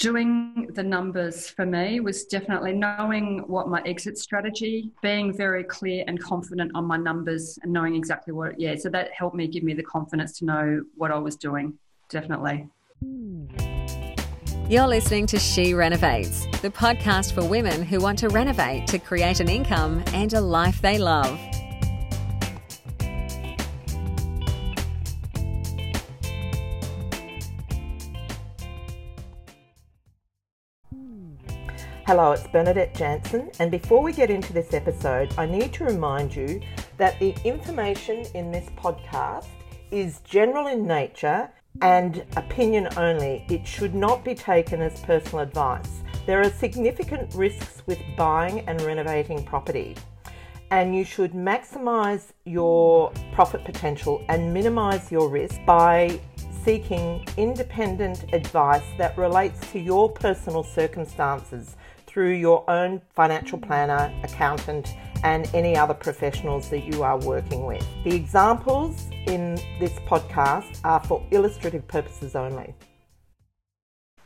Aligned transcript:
doing 0.00 0.66
the 0.72 0.82
numbers 0.82 1.50
for 1.50 1.66
me 1.66 2.00
was 2.00 2.24
definitely 2.24 2.72
knowing 2.72 3.44
what 3.46 3.68
my 3.68 3.82
exit 3.84 4.16
strategy, 4.16 4.90
being 5.02 5.30
very 5.30 5.62
clear 5.62 6.02
and 6.06 6.18
confident 6.20 6.72
on 6.74 6.86
my 6.86 6.96
numbers 6.96 7.58
and 7.62 7.70
knowing 7.70 7.94
exactly 7.94 8.32
what, 8.32 8.58
yeah, 8.58 8.74
so 8.74 8.88
that 8.88 9.12
helped 9.12 9.36
me 9.36 9.46
give 9.46 9.62
me 9.62 9.74
the 9.74 9.82
confidence 9.82 10.38
to 10.38 10.46
know 10.46 10.82
what 10.96 11.10
I 11.10 11.18
was 11.18 11.36
doing, 11.36 11.78
definitely. 12.08 12.66
You're 14.70 14.88
listening 14.88 15.26
to 15.26 15.38
She 15.38 15.74
Renovates, 15.74 16.46
the 16.62 16.70
podcast 16.70 17.32
for 17.34 17.44
women 17.44 17.82
who 17.82 18.00
want 18.00 18.18
to 18.20 18.30
renovate 18.30 18.86
to 18.88 18.98
create 18.98 19.40
an 19.40 19.50
income 19.50 20.02
and 20.14 20.32
a 20.32 20.40
life 20.40 20.80
they 20.80 20.96
love. 20.96 21.38
Hello, 32.10 32.32
it's 32.32 32.44
Bernadette 32.48 32.92
Jansen, 32.92 33.52
and 33.60 33.70
before 33.70 34.02
we 34.02 34.12
get 34.12 34.30
into 34.30 34.52
this 34.52 34.74
episode, 34.74 35.32
I 35.38 35.46
need 35.46 35.72
to 35.74 35.84
remind 35.84 36.34
you 36.34 36.60
that 36.96 37.16
the 37.20 37.36
information 37.44 38.26
in 38.34 38.50
this 38.50 38.68
podcast 38.70 39.46
is 39.92 40.18
general 40.24 40.66
in 40.66 40.88
nature 40.88 41.48
and 41.82 42.24
opinion 42.36 42.88
only. 42.96 43.46
It 43.48 43.64
should 43.64 43.94
not 43.94 44.24
be 44.24 44.34
taken 44.34 44.82
as 44.82 44.98
personal 45.02 45.44
advice. 45.44 46.02
There 46.26 46.40
are 46.40 46.50
significant 46.50 47.32
risks 47.32 47.84
with 47.86 48.00
buying 48.16 48.68
and 48.68 48.82
renovating 48.82 49.44
property, 49.44 49.94
and 50.72 50.96
you 50.96 51.04
should 51.04 51.30
maximize 51.30 52.32
your 52.44 53.12
profit 53.32 53.64
potential 53.64 54.24
and 54.28 54.52
minimize 54.52 55.12
your 55.12 55.28
risk 55.28 55.60
by 55.64 56.18
seeking 56.64 57.24
independent 57.36 58.24
advice 58.32 58.82
that 58.98 59.16
relates 59.16 59.60
to 59.72 59.78
your 59.78 60.10
personal 60.10 60.62
circumstances 60.62 61.76
through 62.10 62.32
your 62.32 62.68
own 62.68 63.00
financial 63.14 63.56
planner, 63.56 64.12
accountant, 64.24 64.96
and 65.22 65.48
any 65.54 65.76
other 65.76 65.94
professionals 65.94 66.68
that 66.70 66.80
you 66.80 67.04
are 67.04 67.18
working 67.18 67.66
with. 67.66 67.86
The 68.02 68.14
examples 68.14 69.08
in 69.26 69.54
this 69.78 69.92
podcast 70.08 70.80
are 70.82 70.98
for 71.04 71.24
illustrative 71.30 71.86
purposes 71.86 72.34
only. 72.34 72.74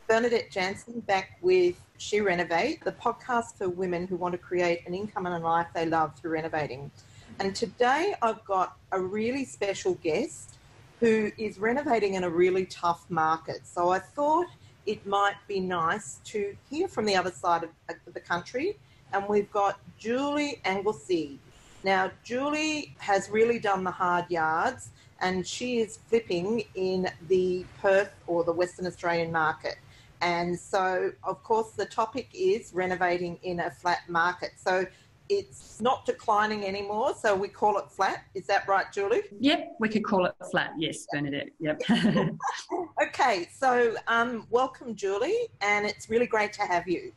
Bernadette 0.08 0.50
Jansen 0.50 1.00
back 1.00 1.38
with 1.42 1.78
She 1.98 2.20
Renovate, 2.20 2.82
the 2.84 2.92
podcast 2.92 3.58
for 3.58 3.68
women 3.68 4.06
who 4.06 4.16
want 4.16 4.32
to 4.32 4.38
create 4.38 4.80
an 4.86 4.94
income 4.94 5.26
and 5.26 5.34
a 5.34 5.38
life 5.38 5.66
they 5.74 5.84
love 5.84 6.18
through 6.18 6.32
renovating. 6.32 6.90
And 7.38 7.54
today 7.54 8.14
I've 8.22 8.42
got 8.46 8.76
a 8.92 9.00
really 9.00 9.44
special 9.44 9.94
guest 9.94 10.56
who 11.00 11.30
is 11.36 11.58
renovating 11.58 12.14
in 12.14 12.24
a 12.24 12.30
really 12.30 12.64
tough 12.64 13.04
market. 13.10 13.66
So 13.66 13.90
I 13.90 13.98
thought 13.98 14.46
it 14.86 15.06
might 15.06 15.36
be 15.48 15.60
nice 15.60 16.20
to 16.24 16.56
hear 16.70 16.88
from 16.88 17.06
the 17.06 17.16
other 17.16 17.30
side 17.30 17.64
of 17.64 17.70
the 18.12 18.20
country. 18.20 18.76
And 19.12 19.26
we've 19.28 19.50
got 19.50 19.78
Julie 19.98 20.60
Anglesey. 20.64 21.38
Now, 21.84 22.10
Julie 22.22 22.94
has 22.98 23.28
really 23.30 23.58
done 23.58 23.84
the 23.84 23.90
hard 23.90 24.30
yards 24.30 24.90
and 25.20 25.46
she 25.46 25.78
is 25.78 25.98
flipping 26.08 26.64
in 26.74 27.08
the 27.28 27.64
Perth 27.80 28.12
or 28.26 28.44
the 28.44 28.52
Western 28.52 28.86
Australian 28.86 29.30
market. 29.30 29.76
And 30.20 30.58
so, 30.58 31.12
of 31.22 31.42
course, 31.42 31.72
the 31.72 31.86
topic 31.86 32.28
is 32.32 32.72
renovating 32.74 33.38
in 33.42 33.60
a 33.60 33.70
flat 33.70 34.00
market. 34.08 34.52
So, 34.56 34.86
it's 35.28 35.80
not 35.80 36.04
declining 36.04 36.64
anymore, 36.64 37.14
so 37.14 37.34
we 37.34 37.48
call 37.48 37.78
it 37.78 37.90
flat. 37.90 38.24
Is 38.34 38.46
that 38.46 38.68
right, 38.68 38.92
Julie? 38.92 39.22
Yep, 39.40 39.76
we 39.80 39.88
could 39.88 40.04
call 40.04 40.26
it 40.26 40.34
flat. 40.50 40.72
Yes, 40.78 41.06
Bernadette. 41.10 41.48
Yep. 41.60 41.80
okay, 43.02 43.48
so 43.52 43.94
um, 44.06 44.46
welcome, 44.50 44.94
Julie, 44.94 45.48
and 45.60 45.86
it's 45.86 46.08
really 46.08 46.26
great 46.26 46.52
to 46.54 46.62
have 46.62 46.88
you. 46.88 47.12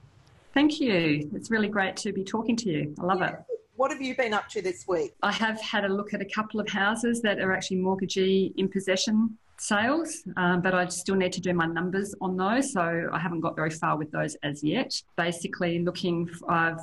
Thank 0.54 0.80
you. 0.80 1.30
It's 1.36 1.52
really 1.52 1.68
great 1.68 1.96
to 1.98 2.12
be 2.12 2.24
talking 2.24 2.56
to 2.58 2.70
you. 2.70 2.96
I 3.00 3.06
love 3.06 3.20
yeah. 3.20 3.30
it. 3.30 3.36
What 3.76 3.92
have 3.92 4.02
you 4.02 4.16
been 4.16 4.34
up 4.34 4.50
to 4.50 4.62
this 4.62 4.88
week? 4.88 5.14
I 5.22 5.32
have 5.32 5.62
had 5.62 5.86
a 5.86 5.90
look 5.90 6.14
at 6.14 6.22
a 6.22 6.26
couple 6.26 6.60
of 6.60 6.68
houses 6.68 7.22
that 7.22 7.40
are 7.40 7.52
actually 7.52 7.78
mortgagee 7.78 8.54
in 8.58 8.70
possession 8.70 9.38
sales, 9.58 10.24
um, 10.36 10.62
but 10.62 10.74
I 10.74 10.88
still 10.88 11.16
need 11.16 11.34
to 11.34 11.42
do 11.42 11.54
my 11.54 11.68
numbers 11.68 12.16
on 12.22 12.38
those, 12.38 12.74
so 12.74 13.08
I 13.12 13.20
haven't 13.20 13.42
got 13.42 13.56
very 13.56 13.70
far 13.70 13.98
with 13.98 14.12
those 14.12 14.36
as 14.44 14.64
yet. 14.64 15.00
Basically, 15.16 15.80
looking, 15.80 16.30
I've 16.50 16.80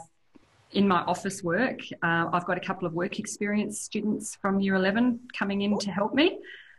in 0.71 0.89
my 0.89 1.03
office 1.03 1.43
work, 1.43 1.81
uh, 2.03 2.27
I've 2.33 2.45
got 2.47 2.57
a 2.57 2.61
couple 2.61 2.87
of 2.87 2.95
work 2.95 3.19
experience 3.19 3.81
students 3.81 4.37
from 4.41 4.61
year 4.61 4.75
11 4.75 5.21
coming 5.37 5.63
in 5.63 5.79
to 5.79 5.91
help 5.91 6.15
me. 6.15 6.39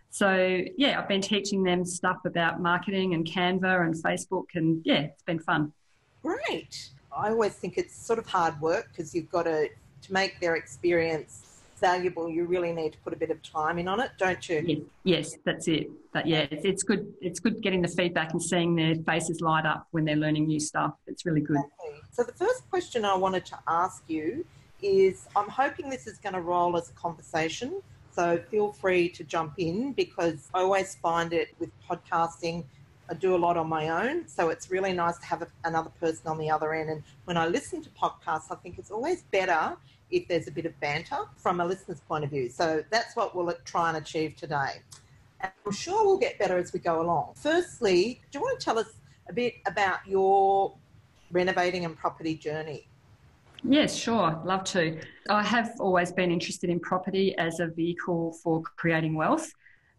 So, 0.09 0.61
yeah, 0.77 0.99
I've 0.99 1.09
been 1.09 1.21
teaching 1.21 1.63
them 1.63 1.83
stuff 1.83 2.17
about 2.25 2.61
marketing 2.61 3.13
and 3.13 3.25
Canva 3.25 3.85
and 3.85 3.93
Facebook, 3.95 4.45
and 4.55 4.81
yeah, 4.85 5.01
it's 5.01 5.23
been 5.23 5.39
fun. 5.39 5.73
Great. 6.21 6.89
I 7.15 7.29
always 7.29 7.53
think 7.53 7.77
it's 7.77 7.95
sort 7.95 8.19
of 8.19 8.25
hard 8.27 8.59
work 8.61 8.87
because 8.91 9.13
you've 9.13 9.29
got 9.29 9.43
to, 9.43 9.67
to 9.67 10.13
make 10.13 10.39
their 10.39 10.55
experience 10.55 11.55
valuable, 11.79 12.29
you 12.29 12.45
really 12.45 12.71
need 12.71 12.93
to 12.93 12.97
put 12.99 13.13
a 13.13 13.15
bit 13.15 13.29
of 13.29 13.41
time 13.43 13.77
in 13.77 13.87
on 13.87 13.99
it, 13.99 14.11
don't 14.17 14.47
you? 14.49 14.63
Yes, 14.65 14.79
yes 15.03 15.37
that's 15.45 15.67
it. 15.67 15.89
But 16.13 16.27
yeah, 16.27 16.47
it's, 16.49 16.65
it's 16.65 16.83
good. 16.83 17.13
It's 17.21 17.39
good 17.39 17.61
getting 17.61 17.81
the 17.81 17.87
feedback 17.87 18.31
and 18.31 18.41
seeing 18.41 18.75
their 18.75 18.95
faces 18.95 19.41
light 19.41 19.65
up 19.65 19.87
when 19.91 20.05
they're 20.05 20.15
learning 20.15 20.47
new 20.47 20.59
stuff. 20.59 20.93
It's 21.07 21.25
really 21.25 21.41
good. 21.41 21.57
Exactly. 21.57 22.01
So 22.11 22.23
the 22.23 22.33
first 22.33 22.69
question 22.69 23.05
I 23.05 23.15
wanted 23.15 23.45
to 23.47 23.59
ask 23.67 24.03
you 24.07 24.45
is, 24.81 25.27
I'm 25.35 25.49
hoping 25.49 25.89
this 25.89 26.07
is 26.07 26.17
going 26.17 26.33
to 26.33 26.41
roll 26.41 26.77
as 26.77 26.89
a 26.89 26.93
conversation. 26.93 27.81
So 28.15 28.39
feel 28.49 28.71
free 28.71 29.09
to 29.09 29.23
jump 29.25 29.55
in 29.57 29.91
because 29.91 30.49
I 30.53 30.59
always 30.59 30.95
find 30.95 31.33
it 31.33 31.49
with 31.59 31.69
podcasting. 31.89 32.63
I 33.09 33.13
do 33.13 33.35
a 33.35 33.37
lot 33.37 33.57
on 33.57 33.67
my 33.67 33.89
own, 33.89 34.27
so 34.27 34.49
it's 34.49 34.71
really 34.71 34.93
nice 34.93 35.17
to 35.19 35.25
have 35.25 35.45
another 35.65 35.91
person 35.99 36.27
on 36.27 36.37
the 36.37 36.49
other 36.49 36.73
end. 36.73 36.89
And 36.89 37.03
when 37.25 37.35
I 37.35 37.47
listen 37.47 37.83
to 37.83 37.89
podcasts, 37.89 38.45
I 38.49 38.55
think 38.55 38.79
it's 38.79 38.89
always 38.89 39.23
better 39.23 39.75
if 40.09 40.27
there's 40.27 40.47
a 40.47 40.51
bit 40.51 40.65
of 40.65 40.79
banter 40.79 41.17
from 41.35 41.59
a 41.59 41.65
listener's 41.65 41.99
point 42.01 42.23
of 42.23 42.29
view. 42.29 42.49
So 42.49 42.83
that's 42.89 43.15
what 43.15 43.35
we'll 43.35 43.53
try 43.65 43.89
and 43.89 43.97
achieve 43.97 44.37
today. 44.37 44.81
And 45.41 45.51
I'm 45.65 45.73
sure 45.73 46.05
we'll 46.05 46.17
get 46.17 46.39
better 46.39 46.57
as 46.57 46.71
we 46.71 46.79
go 46.79 47.01
along. 47.01 47.33
Firstly, 47.35 48.21
do 48.31 48.39
you 48.39 48.41
want 48.41 48.59
to 48.59 48.63
tell 48.63 48.79
us 48.79 48.93
a 49.27 49.33
bit 49.33 49.55
about 49.67 49.99
your 50.07 50.73
renovating 51.31 51.83
and 51.83 51.97
property 51.97 52.35
journey? 52.35 52.87
Yes, 53.67 53.95
sure. 53.95 54.39
Love 54.45 54.63
to. 54.65 54.99
I 55.29 55.43
have 55.43 55.71
always 55.79 56.11
been 56.11 56.31
interested 56.31 56.69
in 56.69 56.79
property 56.79 57.35
as 57.37 57.59
a 57.59 57.67
vehicle 57.67 58.37
for 58.43 58.61
creating 58.61 59.15
wealth. 59.15 59.51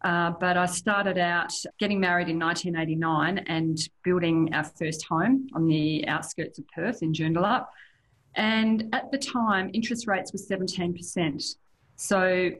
Uh, 0.03 0.31
but 0.39 0.57
I 0.57 0.67
started 0.67 1.17
out 1.17 1.51
getting 1.79 1.99
married 1.99 2.29
in 2.29 2.39
1989 2.39 3.39
and 3.47 3.77
building 4.03 4.53
our 4.53 4.63
first 4.63 5.05
home 5.05 5.47
on 5.53 5.67
the 5.67 6.07
outskirts 6.07 6.59
of 6.59 6.65
Perth 6.69 7.01
in 7.01 7.13
Joondalup. 7.13 7.65
And 8.35 8.93
at 8.93 9.11
the 9.11 9.17
time, 9.17 9.71
interest 9.73 10.07
rates 10.07 10.31
were 10.31 10.57
17%. 10.57 11.55
So 11.95 12.51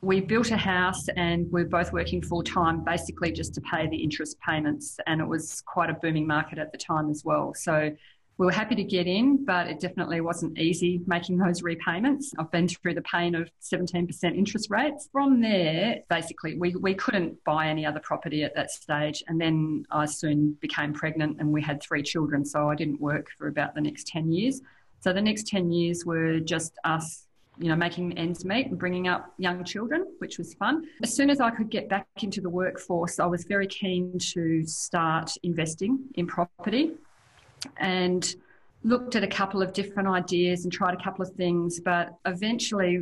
we 0.00 0.20
built 0.20 0.50
a 0.50 0.56
house 0.56 1.08
and 1.16 1.50
we 1.52 1.62
are 1.62 1.66
both 1.66 1.92
working 1.92 2.22
full 2.22 2.42
time, 2.42 2.82
basically 2.82 3.30
just 3.30 3.54
to 3.54 3.60
pay 3.60 3.86
the 3.86 3.96
interest 3.96 4.38
payments. 4.40 4.98
And 5.06 5.20
it 5.20 5.26
was 5.26 5.62
quite 5.66 5.90
a 5.90 5.94
booming 5.94 6.26
market 6.26 6.58
at 6.58 6.72
the 6.72 6.78
time 6.78 7.10
as 7.10 7.24
well. 7.24 7.52
So 7.54 7.94
we 8.38 8.44
were 8.44 8.52
happy 8.52 8.74
to 8.74 8.84
get 8.84 9.06
in, 9.06 9.44
but 9.44 9.66
it 9.66 9.80
definitely 9.80 10.20
wasn't 10.20 10.58
easy 10.58 11.00
making 11.06 11.38
those 11.38 11.62
repayments. 11.62 12.32
I've 12.38 12.50
been 12.50 12.68
through 12.68 12.94
the 12.94 13.02
pain 13.02 13.34
of 13.34 13.50
17% 13.62 14.36
interest 14.36 14.68
rates. 14.70 15.08
From 15.10 15.40
there, 15.40 16.00
basically, 16.10 16.58
we, 16.58 16.74
we 16.76 16.94
couldn't 16.94 17.42
buy 17.44 17.68
any 17.68 17.86
other 17.86 18.00
property 18.00 18.44
at 18.44 18.54
that 18.54 18.70
stage. 18.70 19.24
And 19.28 19.40
then 19.40 19.86
I 19.90 20.04
soon 20.04 20.56
became 20.60 20.92
pregnant 20.92 21.40
and 21.40 21.50
we 21.50 21.62
had 21.62 21.82
three 21.82 22.02
children. 22.02 22.44
So 22.44 22.68
I 22.68 22.74
didn't 22.74 23.00
work 23.00 23.28
for 23.38 23.48
about 23.48 23.74
the 23.74 23.80
next 23.80 24.06
10 24.08 24.30
years. 24.30 24.60
So 25.00 25.14
the 25.14 25.22
next 25.22 25.46
10 25.46 25.70
years 25.70 26.04
were 26.04 26.38
just 26.38 26.74
us, 26.84 27.26
you 27.58 27.68
know, 27.68 27.76
making 27.76 28.18
ends 28.18 28.44
meet 28.44 28.66
and 28.66 28.78
bringing 28.78 29.08
up 29.08 29.32
young 29.38 29.64
children, 29.64 30.06
which 30.18 30.36
was 30.36 30.52
fun. 30.54 30.84
As 31.02 31.14
soon 31.14 31.30
as 31.30 31.40
I 31.40 31.50
could 31.50 31.70
get 31.70 31.88
back 31.88 32.06
into 32.20 32.42
the 32.42 32.50
workforce, 32.50 33.18
I 33.18 33.24
was 33.24 33.44
very 33.44 33.66
keen 33.66 34.18
to 34.34 34.66
start 34.66 35.32
investing 35.42 36.00
in 36.16 36.26
property 36.26 36.92
and 37.78 38.34
looked 38.84 39.16
at 39.16 39.24
a 39.24 39.28
couple 39.28 39.62
of 39.62 39.72
different 39.72 40.08
ideas 40.08 40.64
and 40.64 40.72
tried 40.72 40.94
a 40.94 41.02
couple 41.02 41.24
of 41.24 41.32
things, 41.32 41.80
but 41.80 42.10
eventually 42.24 43.00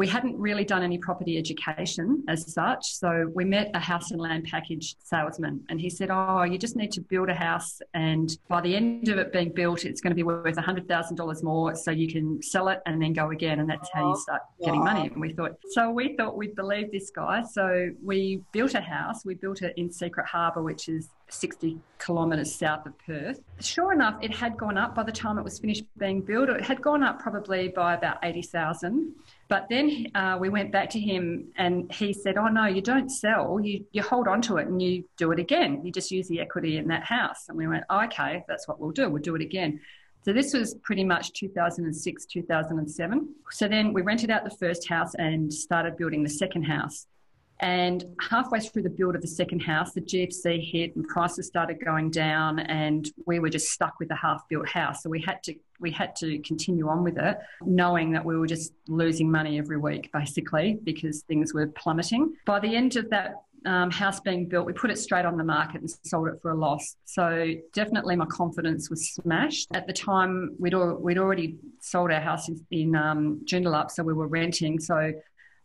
we 0.00 0.06
hadn't 0.06 0.34
really 0.38 0.64
done 0.64 0.82
any 0.82 0.96
property 0.96 1.36
education 1.36 2.24
as 2.26 2.50
such. 2.50 2.86
So 2.86 3.30
we 3.34 3.44
met 3.44 3.70
a 3.74 3.78
house 3.78 4.12
and 4.12 4.18
land 4.18 4.44
package 4.44 4.96
salesman, 5.04 5.62
and 5.68 5.78
he 5.78 5.90
said, 5.90 6.08
Oh, 6.10 6.42
you 6.42 6.56
just 6.56 6.74
need 6.74 6.90
to 6.92 7.02
build 7.02 7.28
a 7.28 7.34
house, 7.34 7.82
and 7.92 8.34
by 8.48 8.62
the 8.62 8.74
end 8.74 9.10
of 9.10 9.18
it 9.18 9.30
being 9.30 9.52
built, 9.52 9.84
it's 9.84 10.00
going 10.00 10.12
to 10.12 10.14
be 10.14 10.22
worth 10.22 10.56
$100,000 10.56 11.42
more. 11.42 11.74
So 11.74 11.90
you 11.90 12.10
can 12.10 12.42
sell 12.42 12.68
it 12.68 12.80
and 12.86 13.02
then 13.02 13.12
go 13.12 13.30
again. 13.30 13.60
And 13.60 13.68
that's 13.68 13.90
how 13.92 14.06
you 14.06 14.14
oh, 14.16 14.20
start 14.20 14.40
getting 14.64 14.82
money. 14.82 15.10
And 15.12 15.20
we 15.20 15.34
thought, 15.34 15.56
so 15.72 15.90
we 15.90 16.16
thought 16.16 16.34
we'd 16.34 16.56
believe 16.56 16.90
this 16.90 17.10
guy. 17.10 17.42
So 17.42 17.90
we 18.02 18.40
built 18.52 18.72
a 18.72 18.80
house. 18.80 19.26
We 19.26 19.34
built 19.34 19.60
it 19.60 19.74
in 19.76 19.92
Secret 19.92 20.24
Harbour, 20.24 20.62
which 20.62 20.88
is 20.88 21.10
60 21.28 21.78
kilometres 21.98 22.54
south 22.54 22.86
of 22.86 22.94
Perth. 23.06 23.40
Sure 23.60 23.92
enough, 23.92 24.16
it 24.22 24.34
had 24.34 24.56
gone 24.56 24.78
up 24.78 24.94
by 24.94 25.02
the 25.02 25.12
time 25.12 25.38
it 25.38 25.44
was 25.44 25.58
finished 25.58 25.84
being 25.98 26.22
built. 26.22 26.48
It 26.48 26.64
had 26.64 26.80
gone 26.80 27.02
up 27.02 27.20
probably 27.20 27.68
by 27.68 27.92
about 27.92 28.16
80,000 28.22 29.14
But 29.50 29.66
then 29.68 30.06
uh, 30.14 30.38
we 30.40 30.48
went 30.48 30.70
back 30.70 30.90
to 30.90 31.00
him 31.00 31.48
and 31.56 31.92
he 31.92 32.12
said, 32.12 32.38
Oh, 32.38 32.46
no, 32.46 32.66
you 32.66 32.80
don't 32.80 33.10
sell. 33.10 33.60
You, 33.60 33.84
you 33.90 34.00
hold 34.00 34.28
on 34.28 34.40
to 34.42 34.58
it 34.58 34.68
and 34.68 34.80
you 34.80 35.04
do 35.16 35.32
it 35.32 35.40
again. 35.40 35.84
You 35.84 35.90
just 35.90 36.12
use 36.12 36.28
the 36.28 36.40
equity 36.40 36.76
in 36.76 36.86
that 36.86 37.02
house. 37.02 37.48
And 37.48 37.58
we 37.58 37.66
went, 37.66 37.82
oh, 37.90 38.04
Okay, 38.04 38.44
that's 38.46 38.68
what 38.68 38.80
we'll 38.80 38.92
do. 38.92 39.10
We'll 39.10 39.20
do 39.20 39.34
it 39.34 39.42
again. 39.42 39.80
So 40.24 40.32
this 40.32 40.54
was 40.54 40.74
pretty 40.84 41.02
much 41.02 41.32
2006, 41.32 42.26
2007. 42.26 43.34
So 43.50 43.66
then 43.66 43.92
we 43.92 44.02
rented 44.02 44.30
out 44.30 44.44
the 44.44 44.56
first 44.56 44.88
house 44.88 45.14
and 45.16 45.52
started 45.52 45.96
building 45.96 46.22
the 46.22 46.30
second 46.30 46.62
house. 46.62 47.06
And 47.60 48.04
halfway 48.20 48.60
through 48.60 48.82
the 48.82 48.90
build 48.90 49.14
of 49.14 49.20
the 49.20 49.28
second 49.28 49.60
house, 49.60 49.92
the 49.92 50.00
GFC 50.00 50.70
hit 50.72 50.96
and 50.96 51.06
prices 51.06 51.46
started 51.46 51.84
going 51.84 52.10
down, 52.10 52.58
and 52.60 53.08
we 53.26 53.38
were 53.38 53.50
just 53.50 53.70
stuck 53.70 54.00
with 54.00 54.10
a 54.10 54.16
half-built 54.16 54.68
house. 54.68 55.02
So 55.02 55.10
we 55.10 55.20
had 55.20 55.42
to 55.44 55.54
we 55.78 55.90
had 55.90 56.14
to 56.16 56.38
continue 56.40 56.88
on 56.88 57.02
with 57.02 57.18
it, 57.18 57.38
knowing 57.62 58.12
that 58.12 58.24
we 58.24 58.36
were 58.36 58.46
just 58.46 58.72
losing 58.86 59.30
money 59.30 59.58
every 59.58 59.78
week, 59.78 60.10
basically, 60.12 60.78
because 60.84 61.22
things 61.22 61.54
were 61.54 61.68
plummeting. 61.68 62.34
By 62.44 62.60
the 62.60 62.76
end 62.76 62.96
of 62.96 63.08
that 63.10 63.36
um, 63.64 63.90
house 63.90 64.20
being 64.20 64.46
built, 64.46 64.66
we 64.66 64.72
put 64.72 64.90
it 64.90 64.98
straight 64.98 65.24
on 65.24 65.36
the 65.36 65.44
market 65.44 65.80
and 65.80 65.90
sold 66.04 66.28
it 66.28 66.34
for 66.42 66.50
a 66.50 66.54
loss. 66.54 66.96
So 67.04 67.54
definitely 67.72 68.16
my 68.16 68.26
confidence 68.26 68.90
was 68.90 69.10
smashed. 69.10 69.68
At 69.72 69.86
the 69.86 69.92
time, 69.92 70.54
we'd, 70.58 70.74
al- 70.74 70.96
we'd 70.96 71.18
already 71.18 71.56
sold 71.80 72.10
our 72.10 72.20
house 72.20 72.48
in, 72.48 72.64
in 72.70 72.94
um, 72.94 73.40
Joondalup, 73.44 73.90
so 73.90 74.02
we 74.02 74.12
were 74.12 74.28
renting. 74.28 74.78
So 74.80 75.12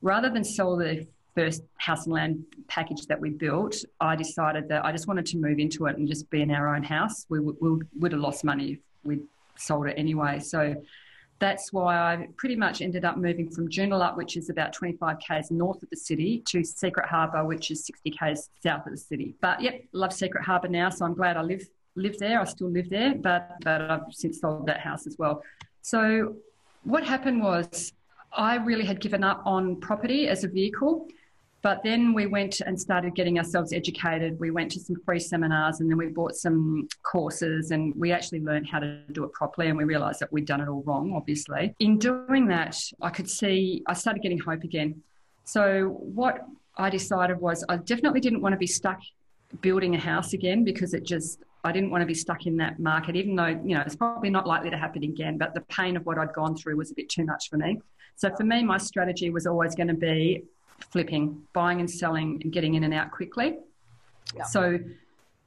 rather 0.01 0.29
than 0.29 0.43
sell 0.43 0.77
the 0.77 1.07
first 1.35 1.63
house 1.77 2.05
and 2.05 2.13
land 2.13 2.45
package 2.67 3.05
that 3.07 3.19
we 3.19 3.29
built, 3.29 3.75
I 3.99 4.15
decided 4.15 4.69
that 4.69 4.85
I 4.85 4.91
just 4.91 5.07
wanted 5.07 5.25
to 5.27 5.37
move 5.37 5.59
into 5.59 5.85
it 5.87 5.97
and 5.97 6.07
just 6.07 6.29
be 6.29 6.41
in 6.41 6.51
our 6.51 6.75
own 6.75 6.83
house. 6.83 7.25
We, 7.29 7.39
we 7.39 7.79
would 7.99 8.11
have 8.13 8.21
lost 8.21 8.43
money 8.43 8.73
if 8.73 8.79
we'd 9.03 9.23
sold 9.57 9.87
it 9.87 9.95
anyway. 9.97 10.39
So 10.39 10.75
that's 11.39 11.73
why 11.73 11.97
I 11.97 12.27
pretty 12.37 12.55
much 12.55 12.81
ended 12.81 13.03
up 13.03 13.17
moving 13.17 13.49
from 13.49 13.69
Joondalup, 13.69 14.15
which 14.15 14.37
is 14.37 14.49
about 14.49 14.71
25 14.73 15.17
k's 15.19 15.51
north 15.51 15.83
of 15.83 15.89
the 15.89 15.97
city, 15.97 16.41
to 16.47 16.63
Secret 16.63 17.07
Harbour, 17.07 17.43
which 17.43 17.71
is 17.71 17.85
60 17.85 18.11
k's 18.11 18.49
south 18.63 18.85
of 18.85 18.93
the 18.93 18.97
city. 18.97 19.35
But 19.41 19.61
yep, 19.61 19.83
love 19.91 20.13
Secret 20.13 20.43
Harbour 20.43 20.69
now, 20.69 20.89
so 20.89 21.05
I'm 21.05 21.13
glad 21.13 21.37
I 21.37 21.41
live 21.41 21.67
live 21.97 22.17
there. 22.19 22.41
I 22.41 22.43
still 22.45 22.69
live 22.69 22.89
there, 22.89 23.15
but 23.15 23.55
but 23.61 23.81
I've 23.81 24.01
since 24.11 24.39
sold 24.39 24.65
that 24.67 24.79
house 24.79 25.07
as 25.07 25.17
well. 25.17 25.43
So 25.81 26.35
what 26.83 27.03
happened 27.03 27.41
was 27.41 27.93
I 28.33 28.55
really 28.55 28.85
had 28.85 28.99
given 28.99 29.23
up 29.23 29.41
on 29.45 29.77
property 29.79 30.27
as 30.27 30.43
a 30.43 30.47
vehicle. 30.47 31.07
But 31.65 31.81
then 31.81 32.13
we 32.13 32.27
went 32.27 32.61
and 32.61 32.79
started 32.79 33.15
getting 33.15 33.39
ourselves 33.39 33.73
educated. 33.73 34.39
We 34.39 34.51
went 34.51 34.69
to 34.73 34.79
some 34.79 34.97
free 35.03 35.19
seminars 35.19 35.79
and 35.79 35.89
then 35.89 35.97
we 35.97 36.09
bought 36.09 36.35
some 36.35 36.87
courses 37.01 37.71
and 37.71 37.91
we 37.95 38.11
actually 38.11 38.41
learned 38.41 38.69
how 38.69 38.77
to 38.77 38.99
do 39.11 39.23
it 39.23 39.33
properly 39.33 39.69
and 39.69 39.75
we 39.75 39.83
realised 39.83 40.19
that 40.19 40.31
we'd 40.31 40.45
done 40.45 40.61
it 40.61 40.67
all 40.67 40.83
wrong, 40.83 41.13
obviously. 41.15 41.73
In 41.79 41.97
doing 41.97 42.45
that, 42.49 42.77
I 43.01 43.09
could 43.09 43.27
see, 43.27 43.81
I 43.87 43.93
started 43.93 44.21
getting 44.21 44.37
hope 44.37 44.63
again. 44.63 45.01
So 45.45 45.97
what 46.01 46.45
I 46.77 46.91
decided 46.91 47.41
was 47.41 47.65
I 47.67 47.77
definitely 47.77 48.19
didn't 48.19 48.41
want 48.41 48.53
to 48.53 48.59
be 48.59 48.67
stuck 48.67 49.01
building 49.61 49.95
a 49.95 49.99
house 49.99 50.33
again 50.33 50.65
because 50.65 50.93
it 50.93 51.03
just, 51.03 51.39
I 51.63 51.71
didn't 51.71 51.89
want 51.89 52.03
to 52.03 52.05
be 52.05 52.13
stuck 52.13 52.45
in 52.45 52.57
that 52.57 52.77
market, 52.77 53.15
even 53.15 53.35
though, 53.35 53.59
you 53.65 53.73
know, 53.73 53.81
it's 53.81 53.95
probably 53.95 54.29
not 54.29 54.45
likely 54.45 54.69
to 54.69 54.77
happen 54.77 55.03
again, 55.03 55.39
but 55.39 55.55
the 55.55 55.61
pain 55.61 55.97
of 55.97 56.05
what 56.05 56.19
I'd 56.19 56.33
gone 56.33 56.55
through 56.55 56.77
was 56.77 56.91
a 56.91 56.93
bit 56.93 57.09
too 57.09 57.25
much 57.25 57.49
for 57.49 57.57
me. 57.57 57.81
So 58.17 58.29
for 58.35 58.43
me, 58.43 58.63
my 58.63 58.77
strategy 58.77 59.31
was 59.31 59.47
always 59.47 59.73
going 59.73 59.87
to 59.87 59.95
be 59.95 60.43
flipping, 60.91 61.41
buying 61.53 61.79
and 61.79 61.89
selling 61.89 62.39
and 62.43 62.51
getting 62.51 62.75
in 62.75 62.83
and 62.83 62.93
out 62.93 63.11
quickly. 63.11 63.57
Yeah. 64.35 64.43
So 64.43 64.79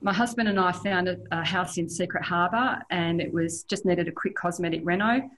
my 0.00 0.12
husband 0.12 0.48
and 0.48 0.60
I 0.60 0.72
found 0.72 1.08
a, 1.30 1.44
house 1.44 1.76
in 1.78 1.88
Secret 1.88 2.24
Harbour 2.24 2.80
and 2.90 3.20
it 3.20 3.32
was 3.32 3.64
just 3.64 3.84
needed 3.84 4.08
a 4.08 4.12
quick 4.12 4.36
cosmetic 4.36 4.80
reno. 4.84 5.28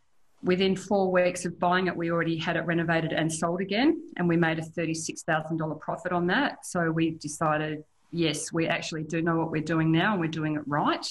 Within 0.43 0.75
four 0.75 1.11
weeks 1.11 1.45
of 1.45 1.59
buying 1.59 1.87
it, 1.87 1.97
we 1.97 2.11
already 2.11 2.37
had 2.37 2.57
it 2.57 2.61
renovated 2.61 3.13
and 3.13 3.31
sold 3.31 3.61
again, 3.61 4.03
and 4.17 4.27
we 4.27 4.39
made 4.39 4.59
a 4.59 4.63
$36,000 4.63 5.81
profit 5.81 6.13
on 6.13 6.27
that. 6.29 6.65
So 6.65 6.91
we 6.91 7.11
decided, 7.11 7.85
yes, 8.11 8.51
we 8.51 8.67
actually 8.67 9.03
do 9.03 9.21
know 9.21 9.37
what 9.37 9.51
we're 9.51 9.63
doing 9.63 9.93
now 9.93 10.13
and 10.13 10.21
we're 10.21 10.29
doing 10.29 10.57
it 10.57 10.63
right. 10.67 11.05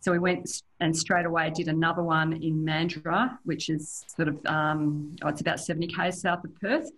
So 0.00 0.10
we 0.10 0.18
went 0.18 0.62
and 0.80 0.96
straight 0.96 1.24
away 1.24 1.50
did 1.50 1.68
another 1.68 2.02
one 2.02 2.32
in 2.32 2.64
Mandurah, 2.64 3.38
which 3.44 3.70
is 3.70 4.04
sort 4.14 4.28
of, 4.28 4.44
um, 4.44 5.14
oh, 5.22 5.28
it's 5.28 5.40
about 5.40 5.60
seventy 5.60 5.86
k 5.86 6.10
south 6.10 6.44
of 6.44 6.54
Perth 6.60 6.90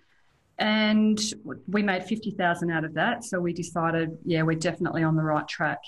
and 0.58 1.20
we 1.66 1.82
made 1.82 2.04
50,000 2.04 2.70
out 2.70 2.84
of 2.84 2.94
that. 2.94 3.24
So 3.24 3.40
we 3.40 3.52
decided, 3.52 4.16
yeah, 4.24 4.42
we're 4.42 4.58
definitely 4.58 5.02
on 5.02 5.16
the 5.16 5.22
right 5.22 5.46
track. 5.46 5.78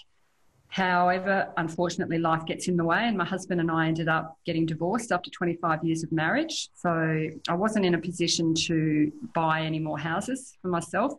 However, 0.68 1.50
unfortunately, 1.56 2.18
life 2.18 2.44
gets 2.44 2.68
in 2.68 2.76
the 2.76 2.84
way, 2.84 3.00
and 3.08 3.16
my 3.16 3.24
husband 3.24 3.60
and 3.60 3.70
I 3.70 3.88
ended 3.88 4.08
up 4.08 4.36
getting 4.44 4.66
divorced 4.66 5.10
after 5.12 5.30
25 5.30 5.82
years 5.82 6.02
of 6.04 6.12
marriage. 6.12 6.68
So 6.74 7.28
I 7.48 7.54
wasn't 7.54 7.86
in 7.86 7.94
a 7.94 7.98
position 7.98 8.54
to 8.66 9.10
buy 9.34 9.62
any 9.62 9.78
more 9.78 9.98
houses 9.98 10.58
for 10.60 10.68
myself. 10.68 11.14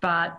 But 0.00 0.38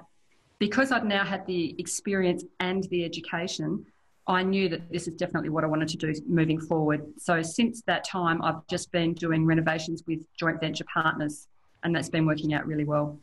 because 0.59 0.93
I'd 0.93 1.03
now 1.03 1.25
had 1.25 1.45
the 1.45 1.75
experience 1.77 2.45
and 2.61 2.85
the 2.85 3.03
education, 3.03 3.85
I 4.27 4.43
knew 4.43 4.69
that 4.69 4.89
this 4.89 5.09
is 5.09 5.15
definitely 5.15 5.49
what 5.49 5.65
I 5.65 5.67
wanted 5.67 5.89
to 5.89 5.97
do 5.97 6.13
moving 6.25 6.59
forward. 6.59 7.01
So 7.17 7.41
since 7.41 7.81
that 7.87 8.05
time, 8.05 8.41
I've 8.41 8.65
just 8.69 8.89
been 8.93 9.13
doing 9.13 9.45
renovations 9.45 10.03
with 10.07 10.25
joint 10.39 10.61
venture 10.61 10.85
partners 10.85 11.49
and 11.83 11.95
that's 11.95 12.09
been 12.09 12.25
working 12.25 12.53
out 12.53 12.65
really 12.65 12.85
well. 12.85 13.17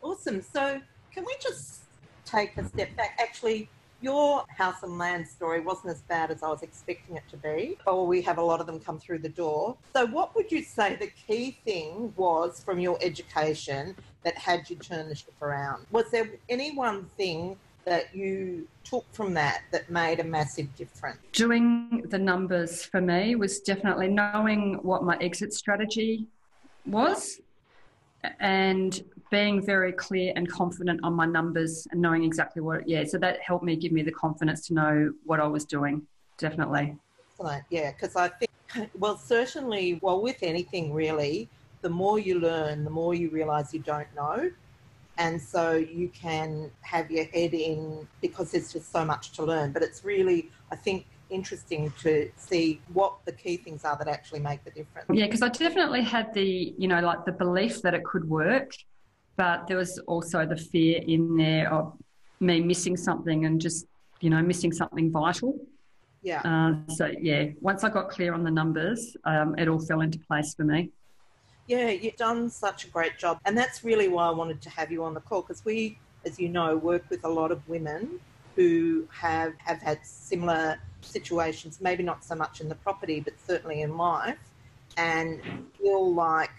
Awesome. 0.00 0.42
So, 0.42 0.80
can 1.14 1.24
we 1.24 1.34
just 1.40 1.82
take 2.24 2.56
a 2.56 2.64
step 2.64 2.94
back? 2.96 3.18
Actually, 3.22 3.68
your 4.00 4.44
house 4.48 4.82
and 4.82 4.98
land 4.98 5.28
story 5.28 5.60
wasn't 5.60 5.90
as 5.90 6.02
bad 6.02 6.30
as 6.30 6.42
I 6.42 6.48
was 6.48 6.62
expecting 6.62 7.16
it 7.16 7.22
to 7.30 7.36
be, 7.36 7.78
or 7.86 8.06
we 8.06 8.20
have 8.22 8.38
a 8.38 8.42
lot 8.42 8.60
of 8.60 8.66
them 8.66 8.80
come 8.80 8.98
through 8.98 9.20
the 9.20 9.28
door. 9.28 9.76
So, 9.94 10.06
what 10.06 10.34
would 10.34 10.50
you 10.50 10.62
say 10.62 10.96
the 10.96 11.10
key 11.26 11.58
thing 11.64 12.12
was 12.16 12.62
from 12.64 12.80
your 12.80 12.98
education 13.00 13.94
that 14.24 14.36
had 14.36 14.68
you 14.68 14.76
turn 14.76 15.08
the 15.08 15.14
ship 15.14 15.34
around? 15.40 15.86
Was 15.90 16.10
there 16.10 16.30
any 16.48 16.74
one 16.74 17.04
thing 17.16 17.56
that 17.84 18.14
you 18.14 18.66
took 18.84 19.04
from 19.12 19.34
that 19.34 19.62
that 19.72 19.90
made 19.90 20.20
a 20.20 20.24
massive 20.24 20.74
difference? 20.76 21.18
Doing 21.32 22.04
the 22.08 22.18
numbers 22.18 22.84
for 22.84 23.00
me 23.00 23.34
was 23.34 23.60
definitely 23.60 24.08
knowing 24.08 24.78
what 24.82 25.04
my 25.04 25.16
exit 25.20 25.52
strategy 25.52 26.26
was 26.86 27.40
and 28.40 29.02
being 29.30 29.64
very 29.64 29.92
clear 29.92 30.32
and 30.36 30.48
confident 30.48 31.00
on 31.02 31.14
my 31.14 31.26
numbers 31.26 31.86
and 31.90 32.00
knowing 32.00 32.22
exactly 32.24 32.62
what 32.62 32.88
yeah 32.88 33.04
so 33.04 33.18
that 33.18 33.40
helped 33.40 33.64
me 33.64 33.74
give 33.76 33.92
me 33.92 34.02
the 34.02 34.12
confidence 34.12 34.66
to 34.66 34.74
know 34.74 35.12
what 35.24 35.40
i 35.40 35.46
was 35.46 35.64
doing 35.64 36.02
definitely. 36.38 36.96
Excellent. 37.30 37.64
Yeah 37.70 37.92
because 37.92 38.14
i 38.16 38.28
think 38.28 38.50
well 38.98 39.16
certainly 39.16 39.98
well 40.02 40.20
with 40.22 40.38
anything 40.42 40.92
really 40.92 41.48
the 41.82 41.90
more 41.90 42.18
you 42.18 42.38
learn 42.38 42.84
the 42.84 42.90
more 42.90 43.14
you 43.14 43.28
realize 43.30 43.74
you 43.74 43.80
don't 43.80 44.08
know. 44.14 44.50
And 45.18 45.40
so 45.40 45.72
you 45.72 46.08
can 46.08 46.70
have 46.80 47.10
your 47.10 47.26
head 47.26 47.52
in 47.52 48.08
because 48.22 48.52
there's 48.52 48.72
just 48.72 48.90
so 48.90 49.04
much 49.04 49.32
to 49.32 49.44
learn. 49.44 49.72
But 49.72 49.82
it's 49.82 50.04
really 50.04 50.50
i 50.70 50.76
think 50.76 51.06
interesting 51.32 51.92
to 52.02 52.30
see 52.36 52.80
what 52.92 53.16
the 53.24 53.32
key 53.32 53.56
things 53.56 53.84
are 53.84 53.96
that 53.96 54.08
actually 54.08 54.40
make 54.40 54.62
the 54.64 54.70
difference. 54.70 55.08
Yeah, 55.12 55.26
because 55.26 55.42
I 55.42 55.48
definitely 55.48 56.02
had 56.02 56.32
the, 56.34 56.74
you 56.78 56.88
know, 56.88 57.00
like 57.00 57.24
the 57.24 57.32
belief 57.32 57.82
that 57.82 57.94
it 57.94 58.04
could 58.04 58.28
work, 58.28 58.72
but 59.36 59.66
there 59.66 59.76
was 59.76 59.98
also 60.06 60.46
the 60.46 60.56
fear 60.56 61.00
in 61.06 61.36
there 61.36 61.72
of 61.72 61.96
me 62.40 62.60
missing 62.60 62.96
something 62.96 63.46
and 63.46 63.60
just, 63.60 63.86
you 64.20 64.30
know, 64.30 64.42
missing 64.42 64.72
something 64.72 65.10
vital. 65.10 65.58
Yeah. 66.22 66.40
Uh, 66.44 66.92
so, 66.92 67.10
yeah, 67.20 67.46
once 67.60 67.82
I 67.82 67.88
got 67.88 68.08
clear 68.08 68.34
on 68.34 68.44
the 68.44 68.50
numbers, 68.50 69.16
um, 69.24 69.56
it 69.58 69.68
all 69.68 69.80
fell 69.80 70.02
into 70.02 70.18
place 70.20 70.54
for 70.54 70.64
me. 70.64 70.90
Yeah, 71.66 71.90
you've 71.90 72.16
done 72.16 72.50
such 72.50 72.84
a 72.84 72.88
great 72.88 73.18
job. 73.18 73.38
And 73.44 73.56
that's 73.56 73.82
really 73.82 74.08
why 74.08 74.26
I 74.26 74.30
wanted 74.30 74.60
to 74.62 74.70
have 74.70 74.92
you 74.92 75.04
on 75.04 75.14
the 75.14 75.20
call 75.20 75.42
because 75.42 75.64
we, 75.64 75.98
as 76.24 76.38
you 76.38 76.48
know, 76.48 76.76
work 76.76 77.04
with 77.08 77.24
a 77.24 77.28
lot 77.28 77.50
of 77.50 77.66
women 77.68 78.20
who 78.56 79.08
have, 79.10 79.54
have 79.58 79.80
had 79.80 80.04
similar 80.04 80.78
situations, 81.04 81.80
maybe 81.80 82.02
not 82.02 82.24
so 82.24 82.34
much 82.34 82.60
in 82.60 82.68
the 82.68 82.74
property, 82.76 83.20
but 83.20 83.34
certainly 83.46 83.82
in 83.82 83.96
life, 83.96 84.38
and 84.96 85.40
feel 85.78 86.12
like 86.12 86.50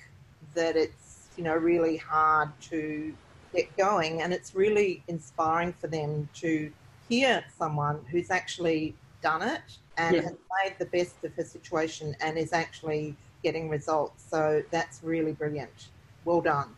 that 0.55 0.75
it's, 0.75 1.27
you 1.37 1.43
know, 1.43 1.55
really 1.55 1.97
hard 1.97 2.49
to 2.61 3.13
get 3.53 3.75
going. 3.77 4.21
And 4.21 4.33
it's 4.33 4.55
really 4.55 5.03
inspiring 5.07 5.73
for 5.73 5.87
them 5.87 6.29
to 6.35 6.71
hear 7.09 7.43
someone 7.57 7.99
who's 8.09 8.31
actually 8.31 8.95
done 9.21 9.41
it 9.41 9.61
and 9.97 10.15
yeah. 10.15 10.21
has 10.23 10.35
made 10.63 10.75
the 10.79 10.85
best 10.85 11.23
of 11.23 11.33
her 11.33 11.43
situation 11.43 12.15
and 12.19 12.37
is 12.37 12.53
actually 12.53 13.15
getting 13.43 13.69
results. 13.69 14.23
So 14.29 14.63
that's 14.71 15.01
really 15.03 15.33
brilliant. 15.33 15.89
Well 16.25 16.41
done. 16.41 16.69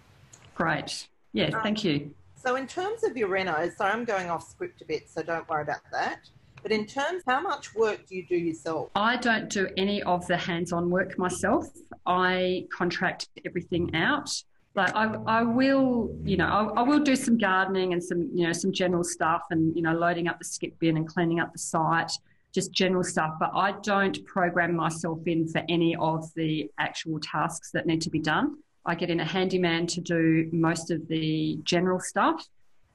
Great. 0.56 1.08
Yeah, 1.34 1.48
um, 1.48 1.64
thank 1.64 1.84
you. 1.84 2.14
So, 2.36 2.56
in 2.56 2.68
terms 2.68 3.04
of 3.04 3.18
your 3.18 3.28
renos, 3.28 3.76
so 3.76 3.86
I'm 3.86 4.06
going 4.06 4.30
off 4.30 4.48
script 4.48 4.82
a 4.82 4.86
bit, 4.86 5.10
so 5.10 5.24
don't 5.24 5.48
worry 5.50 5.64
about 5.64 5.82
that. 5.92 6.30
But 6.66 6.72
in 6.72 6.88
terms, 6.88 7.22
how 7.28 7.42
much 7.42 7.76
work 7.76 8.08
do 8.08 8.16
you 8.16 8.26
do 8.26 8.36
yourself? 8.36 8.90
I 8.96 9.18
don't 9.18 9.50
do 9.50 9.70
any 9.78 10.02
of 10.02 10.26
the 10.26 10.36
hands-on 10.36 10.90
work 10.90 11.16
myself. 11.16 11.68
I 12.08 12.66
contract 12.74 13.30
everything 13.46 13.94
out. 13.94 14.32
Like 14.74 14.96
I, 14.96 15.16
I 15.28 15.44
will, 15.44 16.10
you 16.24 16.38
know, 16.38 16.48
I, 16.48 16.80
I, 16.80 16.82
will 16.82 17.02
do 17.02 17.16
some 17.16 17.38
gardening 17.38 17.94
and 17.94 18.04
some, 18.04 18.32
you 18.34 18.48
know, 18.48 18.52
some 18.52 18.72
general 18.72 19.04
stuff, 19.04 19.44
and 19.52 19.76
you 19.76 19.84
know, 19.84 19.94
loading 19.94 20.28
up 20.28 20.40
the 20.40 20.46
skip 20.46 20.74
bin 20.80 20.98
and 20.98 21.08
cleaning 21.08 21.40
up 21.40 21.54
the 21.54 21.60
site, 21.60 22.12
just 22.52 22.72
general 22.72 23.04
stuff. 23.04 23.36
But 23.40 23.52
I 23.54 23.74
don't 23.84 24.26
program 24.26 24.76
myself 24.76 25.20
in 25.28 25.48
for 25.48 25.62
any 25.70 25.96
of 25.98 26.34
the 26.34 26.72
actual 26.80 27.20
tasks 27.20 27.70
that 27.74 27.86
need 27.86 28.02
to 28.02 28.10
be 28.10 28.20
done. 28.20 28.56
I 28.88 28.96
get 28.96 29.12
in 29.12 29.20
a 29.20 29.26
handyman 29.26 29.86
to 29.86 30.02
do 30.02 30.50
most 30.52 30.90
of 30.90 31.08
the 31.10 31.60
general 31.64 32.00
stuff. 32.00 32.44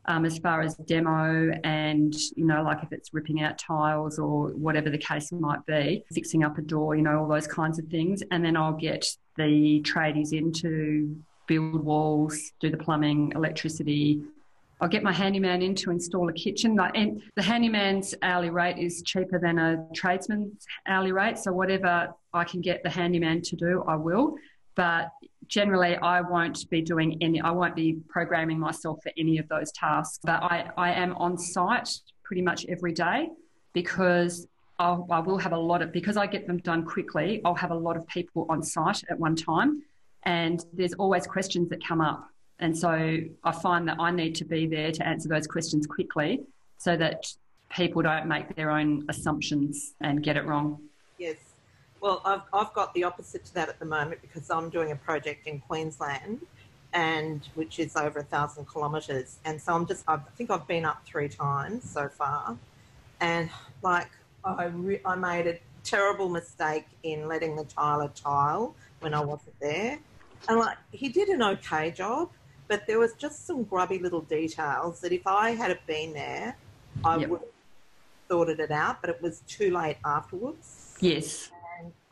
Um, 0.07 0.25
as 0.25 0.39
far 0.39 0.63
as 0.63 0.75
demo 0.77 1.53
and 1.63 2.15
you 2.35 2.47
know 2.47 2.63
like 2.63 2.83
if 2.83 2.91
it's 2.91 3.13
ripping 3.13 3.43
out 3.43 3.59
tiles 3.59 4.19
or 4.19 4.49
whatever 4.49 4.89
the 4.89 4.99
case 4.99 5.31
might 5.31 5.65
be 5.67 6.03
fixing 6.11 6.43
up 6.43 6.57
a 6.57 6.63
door 6.63 6.97
you 6.97 7.03
know 7.03 7.21
all 7.21 7.29
those 7.29 7.47
kinds 7.47 7.79
of 7.79 7.87
things 7.89 8.23
and 8.31 8.43
then 8.43 8.57
i'll 8.57 8.73
get 8.73 9.07
the 9.37 9.81
tradies 9.83 10.33
in 10.33 10.53
to 10.53 11.15
build 11.47 11.85
walls 11.85 12.53
do 12.61 12.71
the 12.71 12.79
plumbing 12.79 13.31
electricity 13.37 14.23
I'll 14.81 14.89
get 14.89 15.03
my 15.03 15.13
handyman 15.13 15.61
in 15.61 15.75
to 15.77 15.91
install 15.91 16.29
a 16.29 16.33
kitchen. 16.33 16.79
And 16.95 17.23
the 17.37 17.43
handyman's 17.43 18.15
hourly 18.23 18.51
rate 18.51 18.79
is 18.79 19.03
cheaper 19.03 19.39
than 19.39 19.59
a 19.59 19.87
tradesman's 19.95 20.67
hourly 20.87 21.13
rate. 21.13 21.39
So 21.39 21.53
whatever 21.53 22.15
I 22.33 22.45
can 22.45 22.63
get 22.63 22.83
the 22.83 22.89
handyman 22.89 23.43
to 23.43 23.57
do, 23.57 23.85
I 23.87 23.97
will. 23.97 24.37
But 24.75 25.11
generally, 25.47 25.97
I 25.97 26.21
won't 26.21 26.69
be 26.71 26.83
doing 26.83 27.19
any. 27.21 27.41
I 27.41 27.51
won't 27.51 27.77
be 27.77 27.99
programming 28.09 28.59
myself 28.59 28.99
for 29.03 29.13
any 29.19 29.39
of 29.39 29.49
those 29.49 29.73
tasks. 29.73 30.21
But 30.23 30.43
I, 30.43 30.71
I 30.77 30.93
am 30.93 31.15
on 31.17 31.37
site 31.37 31.91
pretty 32.25 32.43
much 32.43 32.67
every 32.69 32.93
day 32.93 33.29
because 33.73 34.47
I'll, 34.79 35.07
I 35.11 35.21
will 35.21 35.39
have 35.39 35.53
a 35.53 35.59
lot 35.59 35.83
of 35.83 35.93
because 35.93 36.17
I 36.17 36.27
get 36.27 36.47
them 36.47 36.59
done 36.59 36.85
quickly. 36.85 37.41
I'll 37.45 37.55
have 37.55 37.71
a 37.71 37.77
lot 37.77 37.97
of 37.97 38.07
people 38.07 38.47
on 38.49 38.63
site 38.63 39.03
at 39.11 39.19
one 39.19 39.37
time, 39.37 39.83
and 40.25 40.65
there's 40.73 40.95
always 40.95 41.27
questions 41.27 41.69
that 41.71 41.85
come 41.85 42.01
up 42.01 42.31
and 42.61 42.77
so 42.77 43.17
I 43.43 43.53
find 43.53 43.89
that 43.89 43.97
I 43.99 44.11
need 44.11 44.35
to 44.37 44.45
be 44.45 44.67
there 44.67 44.93
to 44.93 45.07
answer 45.07 45.29
those 45.29 45.47
questions 45.47 45.87
quickly 45.87 46.43
so 46.77 46.97
that 46.97 47.27
people 47.71 48.03
don't 48.03 48.27
make 48.27 48.55
their 48.55 48.71
own 48.71 49.07
assumptions 49.09 49.95
and 50.01 50.23
get 50.23 50.37
it 50.37 50.45
wrong. 50.45 50.79
Yes. 51.19 51.37
Well, 52.01 52.23
I've, 52.25 52.43
I've 52.53 52.73
got 52.73 52.95
the 52.95 53.05
opposite 53.05 53.45
to 53.47 53.55
that 53.55 53.69
at 53.69 53.79
the 53.79 53.85
moment 53.85 54.21
because 54.23 54.51
I'm 54.51 54.71
doing 54.71 54.91
a 54.93 54.97
project 54.97 55.47
in 55.47 55.61
Queensland 55.61 56.41
and 56.93 57.47
which 57.55 57.79
is 57.79 57.95
over 57.95 58.21
a 58.21 58.25
thousand 58.25 58.67
kilometres. 58.73 59.39
And 59.45 59.61
so 59.61 59.75
I'm 59.75 59.87
just, 59.87 60.05
I 60.09 60.17
think 60.37 60.51
I've 60.51 60.67
been 60.67 60.85
up 60.85 61.05
three 61.05 61.29
times 61.29 61.89
so 61.89 62.09
far. 62.09 62.57
And 63.21 63.51
like, 63.83 64.09
I, 64.45 64.65
re- 64.65 65.01
I 65.05 65.15
made 65.15 65.47
a 65.47 65.59
terrible 65.85 66.29
mistake 66.29 66.87
in 67.03 67.29
letting 67.29 67.55
the 67.57 67.65
tiler 67.65 68.11
tile 68.15 68.75
when 69.01 69.15
I 69.15 69.21
wasn't 69.21 69.59
there. 69.61 69.99
And 70.49 70.59
like, 70.59 70.79
he 70.91 71.11
did 71.11 71.29
an 71.29 71.43
okay 71.43 71.91
job, 71.91 72.31
but 72.67 72.87
there 72.87 72.99
was 72.99 73.13
just 73.13 73.47
some 73.47 73.65
grubby 73.65 73.99
little 73.99 74.23
details 74.23 75.01
that 75.01 75.13
if 75.13 75.27
I 75.27 75.51
had 75.51 75.79
been 75.87 76.15
there, 76.15 76.57
I 77.05 77.19
yep. 77.19 77.29
would 77.29 77.41
have 77.41 77.49
sorted 78.29 78.59
it 78.59 78.71
out, 78.71 79.01
but 79.01 79.11
it 79.11 79.21
was 79.21 79.43
too 79.47 79.71
late 79.71 79.99
afterwards. 80.05 80.97
Yes. 81.01 81.51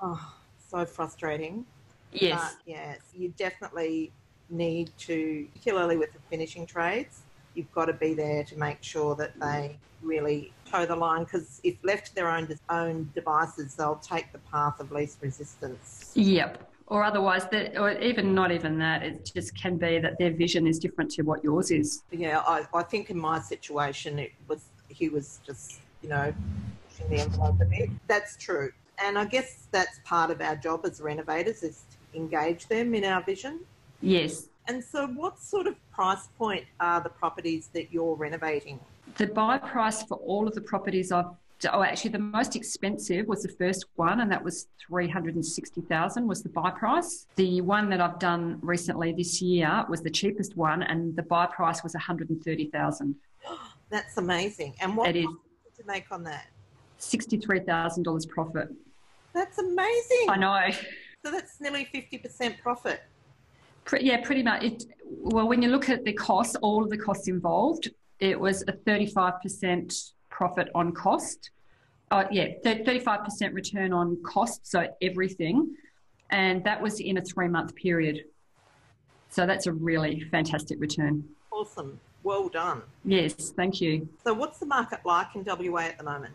Oh, 0.00 0.34
so 0.58 0.84
frustrating. 0.84 1.64
Yes. 2.12 2.40
But, 2.40 2.70
yes, 2.70 3.00
you 3.14 3.32
definitely 3.36 4.12
need 4.50 4.90
to, 4.98 5.46
particularly 5.52 5.96
with 5.96 6.12
the 6.12 6.20
finishing 6.30 6.66
trades, 6.66 7.22
you've 7.54 7.70
got 7.72 7.86
to 7.86 7.92
be 7.92 8.14
there 8.14 8.44
to 8.44 8.58
make 8.58 8.82
sure 8.82 9.14
that 9.16 9.38
they 9.40 9.78
really 10.00 10.52
toe 10.70 10.86
the 10.86 10.94
line 10.94 11.24
because 11.24 11.60
if 11.64 11.74
left 11.82 12.06
to 12.06 12.14
their 12.14 12.28
own 12.30 12.48
own 12.70 13.10
devices, 13.14 13.74
they'll 13.74 13.96
take 13.96 14.32
the 14.32 14.38
path 14.38 14.78
of 14.78 14.92
least 14.92 15.18
resistance. 15.20 16.12
Yep 16.14 16.68
or 16.88 17.04
otherwise 17.04 17.46
that 17.50 17.76
or 17.76 17.92
even 18.00 18.34
not 18.34 18.50
even 18.50 18.78
that 18.78 19.02
it 19.02 19.30
just 19.34 19.54
can 19.60 19.76
be 19.76 19.98
that 19.98 20.18
their 20.18 20.30
vision 20.30 20.66
is 20.66 20.78
different 20.78 21.10
to 21.10 21.22
what 21.22 21.42
yours 21.44 21.70
is 21.70 22.02
yeah 22.10 22.40
i, 22.46 22.66
I 22.74 22.82
think 22.82 23.10
in 23.10 23.18
my 23.18 23.40
situation 23.40 24.18
it 24.18 24.32
was 24.48 24.64
he 24.88 25.08
was 25.08 25.40
just 25.46 25.80
you 26.02 26.08
know 26.08 26.32
pushing 26.88 27.10
the 27.10 27.20
envelope 27.20 27.60
a 27.60 27.66
bit 27.66 27.90
that's 28.06 28.36
true 28.36 28.72
and 29.02 29.18
i 29.18 29.24
guess 29.24 29.66
that's 29.70 30.00
part 30.04 30.30
of 30.30 30.40
our 30.40 30.56
job 30.56 30.80
as 30.84 31.00
renovators 31.00 31.62
is 31.62 31.82
to 31.90 32.18
engage 32.18 32.66
them 32.66 32.94
in 32.94 33.04
our 33.04 33.22
vision 33.22 33.60
yes 34.00 34.48
and 34.66 34.82
so 34.82 35.06
what 35.08 35.38
sort 35.38 35.66
of 35.66 35.74
price 35.90 36.28
point 36.38 36.64
are 36.80 37.00
the 37.00 37.08
properties 37.08 37.68
that 37.72 37.92
you're 37.92 38.14
renovating 38.14 38.78
the 39.16 39.26
buy 39.26 39.58
price 39.58 40.02
for 40.02 40.16
all 40.18 40.46
of 40.46 40.54
the 40.54 40.60
properties 40.60 41.12
I've 41.12 41.26
oh, 41.72 41.82
actually, 41.82 42.10
the 42.10 42.18
most 42.18 42.56
expensive 42.56 43.26
was 43.26 43.42
the 43.42 43.48
first 43.48 43.86
one, 43.96 44.20
and 44.20 44.30
that 44.30 44.42
was 44.42 44.68
three 44.78 45.08
hundred 45.08 45.34
and 45.34 45.44
sixty 45.44 45.80
thousand 45.80 46.26
was 46.26 46.42
the 46.42 46.48
buy 46.48 46.70
price. 46.70 47.26
The 47.36 47.60
one 47.60 47.90
that 47.90 48.00
I've 48.00 48.18
done 48.18 48.58
recently 48.62 49.12
this 49.12 49.42
year 49.42 49.84
was 49.88 50.02
the 50.02 50.10
cheapest 50.10 50.56
one, 50.56 50.82
and 50.82 51.16
the 51.16 51.22
buy 51.22 51.46
price 51.46 51.82
was 51.82 51.94
one 51.94 52.02
hundred 52.02 52.30
and 52.30 52.42
thirty 52.42 52.66
thousand. 52.66 53.16
That's 53.90 54.18
amazing. 54.18 54.74
And 54.80 54.96
what 54.96 55.12
did 55.12 55.22
you 55.22 55.40
make 55.86 56.12
on 56.12 56.22
that? 56.24 56.46
Sixty-three 56.98 57.60
thousand 57.60 58.04
dollars 58.04 58.26
profit. 58.26 58.68
That's 59.34 59.58
amazing. 59.58 60.26
I 60.28 60.36
know. 60.36 60.70
So 61.24 61.32
that's 61.32 61.60
nearly 61.60 61.84
fifty 61.84 62.18
percent 62.18 62.56
profit. 62.62 63.02
Yeah, 64.00 64.20
pretty 64.22 64.42
much. 64.42 64.62
It, 64.62 64.84
well, 65.04 65.48
when 65.48 65.62
you 65.62 65.68
look 65.68 65.88
at 65.88 66.04
the 66.04 66.12
costs, 66.12 66.56
all 66.56 66.82
of 66.84 66.90
the 66.90 66.98
costs 66.98 67.28
involved, 67.28 67.90
it 68.20 68.38
was 68.38 68.62
a 68.68 68.72
thirty-five 68.72 69.40
percent 69.42 69.94
profit 70.30 70.68
on 70.74 70.92
cost. 70.92 71.50
Uh, 72.10 72.24
yeah, 72.30 72.46
35% 72.64 73.52
return 73.52 73.92
on 73.92 74.16
cost, 74.22 74.66
so 74.66 74.88
everything. 75.02 75.74
And 76.30 76.64
that 76.64 76.80
was 76.80 77.00
in 77.00 77.18
a 77.18 77.20
three 77.20 77.48
month 77.48 77.74
period. 77.74 78.24
So 79.30 79.46
that's 79.46 79.66
a 79.66 79.72
really 79.72 80.20
fantastic 80.30 80.80
return. 80.80 81.24
Awesome. 81.50 82.00
Well 82.22 82.48
done. 82.48 82.82
Yes, 83.04 83.52
thank 83.56 83.80
you. 83.80 84.08
So, 84.24 84.32
what's 84.34 84.58
the 84.58 84.66
market 84.66 85.00
like 85.04 85.28
in 85.34 85.44
WA 85.44 85.80
at 85.80 85.98
the 85.98 86.04
moment? 86.04 86.34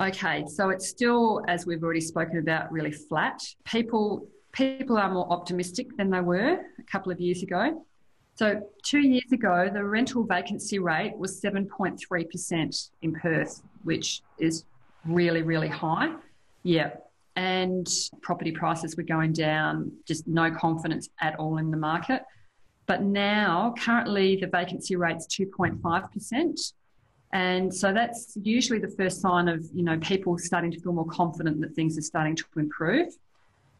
Okay, 0.00 0.44
so 0.46 0.70
it's 0.70 0.88
still, 0.88 1.42
as 1.48 1.66
we've 1.66 1.82
already 1.82 2.00
spoken 2.00 2.38
about, 2.38 2.72
really 2.72 2.92
flat. 2.92 3.40
People 3.64 4.26
people 4.52 4.98
are 4.98 5.10
more 5.10 5.30
optimistic 5.32 5.96
than 5.96 6.10
they 6.10 6.20
were 6.20 6.60
a 6.78 6.82
couple 6.90 7.10
of 7.10 7.20
years 7.20 7.42
ago. 7.42 7.84
So, 8.34 8.66
two 8.82 9.00
years 9.00 9.30
ago, 9.32 9.70
the 9.72 9.84
rental 9.84 10.24
vacancy 10.24 10.78
rate 10.78 11.16
was 11.18 11.40
7.3% 11.40 12.90
in 13.02 13.12
Perth, 13.14 13.62
which 13.84 14.22
is 14.38 14.64
really, 15.04 15.42
really 15.42 15.68
high. 15.68 16.14
Yeah. 16.62 16.92
And 17.36 17.88
property 18.22 18.52
prices 18.52 18.96
were 18.96 19.02
going 19.02 19.32
down, 19.32 19.92
just 20.06 20.26
no 20.26 20.50
confidence 20.50 21.08
at 21.20 21.38
all 21.38 21.58
in 21.58 21.70
the 21.70 21.76
market. 21.76 22.22
But 22.86 23.02
now, 23.02 23.74
currently, 23.78 24.36
the 24.36 24.46
vacancy 24.46 24.96
rate's 24.96 25.26
2.5%. 25.26 26.72
And 27.32 27.74
so 27.74 27.92
that's 27.94 28.36
usually 28.42 28.78
the 28.78 28.90
first 28.90 29.20
sign 29.22 29.48
of, 29.48 29.64
you 29.74 29.82
know, 29.82 29.98
people 29.98 30.36
starting 30.36 30.70
to 30.70 30.80
feel 30.80 30.92
more 30.92 31.06
confident 31.06 31.60
that 31.62 31.74
things 31.74 31.96
are 31.96 32.02
starting 32.02 32.36
to 32.36 32.44
improve. 32.56 33.08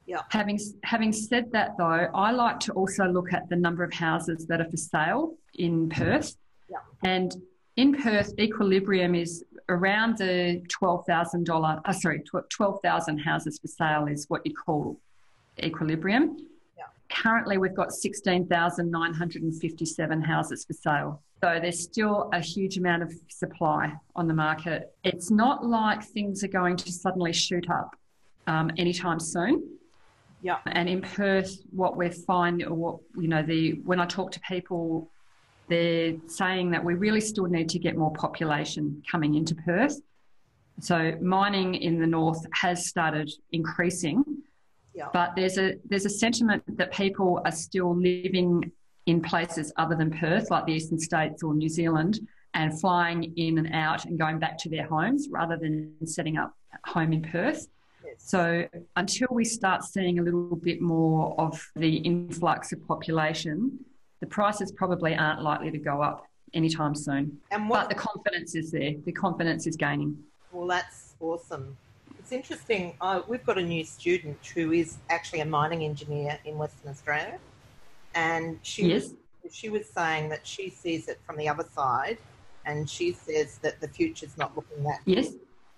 Yeah. 0.07 0.23
Having 0.31 0.59
having 0.83 1.13
said 1.13 1.53
that, 1.53 1.77
though, 1.79 2.09
I 2.15 2.33
like 2.33 2.59
to 2.61 2.73
also 2.73 3.05
look 3.07 3.33
at 3.33 3.49
the 3.49 3.57
number 3.57 3.85
of 3.85 3.93
houses 3.93 4.47
that 4.47 4.61
are 4.61 4.71
for 4.71 4.77
sale 4.77 5.35
in 5.55 5.91
Perth. 5.91 6.37
Yeah. 6.69 6.79
And 7.05 7.37
in 7.77 7.95
Perth, 7.95 8.33
equilibrium 8.39 9.15
is 9.15 9.45
around 9.69 10.19
the 10.19 10.63
twelve 10.69 11.07
thousand 11.07 11.45
dollar. 11.45 11.81
Uh, 11.85 11.93
sorry, 11.93 12.23
twelve 12.51 12.81
thousand 12.83 13.19
houses 13.19 13.59
for 13.61 13.69
sale 13.69 14.07
is 14.07 14.25
what 14.29 14.45
you 14.45 14.55
call 14.55 14.99
equilibrium. 15.63 16.37
Yeah. 16.77 16.85
Currently, 17.11 17.59
we've 17.59 17.77
got 17.77 17.93
sixteen 17.93 18.47
thousand 18.47 18.91
nine 18.91 19.15
hundred 19.15 19.43
and 19.43 19.55
fifty-seven 19.61 20.23
houses 20.23 20.65
for 20.65 20.73
sale. 20.73 21.23
So 21.43 21.59
there's 21.61 21.81
still 21.81 22.31
a 22.33 22.39
huge 22.39 22.79
amount 22.79 23.03
of 23.03 23.13
supply 23.27 23.93
on 24.15 24.29
the 24.29 24.35
market. 24.35 24.95
It's 25.03 25.29
not 25.29 25.67
like 25.67 26.05
things 26.05 26.45
are 26.45 26.49
going 26.49 26.77
to 26.77 26.93
suddenly 26.93 27.33
shoot 27.33 27.69
up 27.69 27.97
um, 28.47 28.71
anytime 28.79 29.19
soon. 29.19 29.69
Yeah. 30.43 30.59
And 30.67 30.89
in 30.89 31.03
Perth, 31.03 31.57
what 31.73 31.97
we 31.97 32.11
find, 32.11 32.63
or 32.63 32.75
what 32.75 32.99
you 33.17 33.27
know, 33.27 33.43
the 33.43 33.73
when 33.85 33.99
I 33.99 34.07
talk 34.07 34.31
to 34.33 34.41
people, 34.41 35.11
they're 35.69 36.15
saying 36.29 36.71
that 36.71 36.85
we 36.85 36.95
really 36.95 37.21
still 37.21 37.47
need 37.47 37.69
to 37.71 37.79
get 37.81 37.97
more 37.97 38.13
population 38.13 39.03
coming 39.11 39.35
into 39.35 39.57
Perth. 39.57 40.01
So 40.81 41.17
mining 41.21 41.75
in 41.75 42.01
the 42.01 42.07
north 42.07 42.45
has 42.53 42.87
started 42.87 43.33
increasing, 43.51 44.25
yeah. 44.95 45.09
but 45.13 45.35
there's 45.35 45.59
a 45.59 45.75
there's 45.89 46.07
a 46.07 46.11
sentiment 46.11 46.63
that 46.77 46.93
people 46.93 47.43
are 47.45 47.53
still 47.53 47.97
living 47.97 48.71
in 49.07 49.21
places 49.21 49.73
other 49.77 49.97
than 49.97 50.11
Perth, 50.11 50.51
like 50.51 50.67
the 50.67 50.73
eastern 50.73 50.99
states 50.99 51.43
or 51.43 51.55
New 51.55 51.69
Zealand, 51.69 52.21
and 52.55 52.79
flying 52.81 53.33
in 53.37 53.59
and 53.59 53.75
out 53.75 54.05
and 54.05 54.19
going 54.19 54.39
back 54.39 54.59
to 54.59 54.69
their 54.69 54.87
homes 54.87 55.29
rather 55.31 55.57
than 55.57 55.95
setting 56.07 56.37
up 56.37 56.55
home 56.85 57.13
in 57.13 57.23
Perth. 57.23 57.67
So 58.19 58.69
until 58.97 59.29
we 59.31 59.45
start 59.45 59.85
seeing 59.85 60.19
a 60.19 60.23
little 60.23 60.57
bit 60.57 60.81
more 60.81 61.35
of 61.39 61.71
the 61.75 61.97
influx 61.97 62.73
of 62.73 62.87
population, 62.87 63.79
the 64.21 64.27
prices 64.27 64.71
probably 64.71 65.15
aren't 65.15 65.43
likely 65.43 65.71
to 65.71 65.79
go 65.79 66.03
up 66.03 66.27
anytime 66.55 66.95
soon. 66.95 67.39
And 67.51 67.69
what, 67.69 67.89
but 67.89 67.89
the 67.89 67.95
confidence 67.95 68.55
is 68.55 68.71
there. 68.71 68.93
The 69.05 69.13
confidence 69.13 69.67
is 69.67 69.77
gaining. 69.77 70.17
Well, 70.53 70.69
that's 70.69 71.15
awesome. 71.21 71.77
It's 72.19 72.31
interesting. 72.31 72.95
Uh, 73.01 73.23
we've 73.27 73.45
got 73.45 73.59
a 73.59 73.63
new 73.63 73.85
student 73.85 74.39
who 74.55 74.73
is 74.73 74.99
actually 75.11 75.41
a 75.41 75.47
mining 75.47 75.83
engineer 75.83 76.39
in 76.45 76.59
Western 76.59 76.91
Australia, 76.91 77.39
and 78.15 78.59
she 78.63 78.87
yes. 78.87 79.11
was, 79.45 79.55
she 79.55 79.69
was 79.69 79.89
saying 79.89 80.29
that 80.31 80.47
she 80.47 80.71
sees 80.71 81.09
it 81.09 81.21
from 81.27 81.37
the 81.37 81.49
other 81.49 81.67
side, 81.75 82.19
and 82.65 82.89
she 82.89 83.13
says 83.13 83.59
that 83.59 83.81
the 83.81 83.89
future's 83.89 84.37
not 84.39 84.55
looking 84.57 84.83
that 84.85 85.01
yes. 85.05 85.33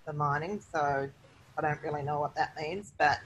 for 0.05 0.13
mining. 0.13 0.59
So 0.71 1.09
I 1.57 1.61
don't 1.61 1.81
really 1.81 2.03
know 2.03 2.19
what 2.19 2.35
that 2.35 2.55
means, 2.57 2.93
but 2.97 3.19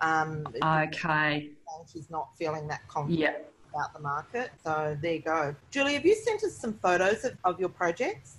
Um, 0.00 0.46
okay. 0.62 1.50
She's 1.90 2.10
not 2.10 2.28
feeling 2.36 2.68
that 2.68 2.86
confident 2.88 3.20
Yeah. 3.20 3.36
about 3.72 3.92
the 3.94 4.00
market. 4.00 4.50
So 4.62 4.96
there 5.00 5.14
you 5.14 5.20
go. 5.20 5.54
Julie, 5.70 5.94
have 5.94 6.04
you 6.04 6.14
sent 6.14 6.44
us 6.44 6.54
some 6.56 6.74
photos 6.74 7.24
of, 7.24 7.36
of 7.44 7.58
your 7.58 7.70
projects? 7.70 8.36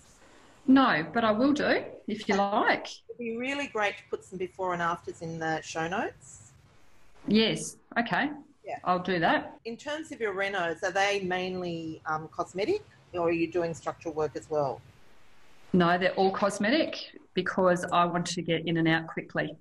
No, 0.68 1.06
but 1.14 1.24
I 1.24 1.32
will 1.32 1.54
do 1.54 1.84
if 2.08 2.28
you 2.28 2.36
like. 2.36 2.88
It'd 3.10 3.18
be 3.18 3.38
really 3.38 3.68
great 3.68 3.98
to 3.98 4.04
put 4.12 4.24
some 4.24 4.38
before 4.38 4.74
and 4.74 4.82
afters 4.82 5.22
in 5.22 5.40
the 5.40 5.62
show 5.62 5.88
notes. 5.88 6.52
Yes. 7.28 7.78
Okay. 7.98 8.30
Yeah. 8.66 8.78
I'll 8.84 9.00
do 9.00 9.20
that. 9.20 9.60
In 9.66 9.78
terms 9.78 10.12
of 10.12 10.20
your 10.20 10.34
renos, 10.34 10.84
are 10.84 10.92
they 10.92 11.22
mainly 11.22 12.02
um, 12.06 12.28
cosmetic 12.30 12.84
or 13.14 13.30
are 13.30 13.32
you 13.32 13.52
doing 13.52 13.74
structural 13.74 14.14
work 14.14 14.36
as 14.36 14.50
well? 14.50 14.82
No, 15.74 15.98
they're 15.98 16.14
all 16.14 16.32
cosmetic 16.32 16.98
because 17.34 17.86
I 17.92 18.06
want 18.06 18.26
to 18.28 18.42
get 18.42 18.68
in 18.68 18.78
and 18.78 18.88
out 18.88 19.08
quickly. 19.08 19.56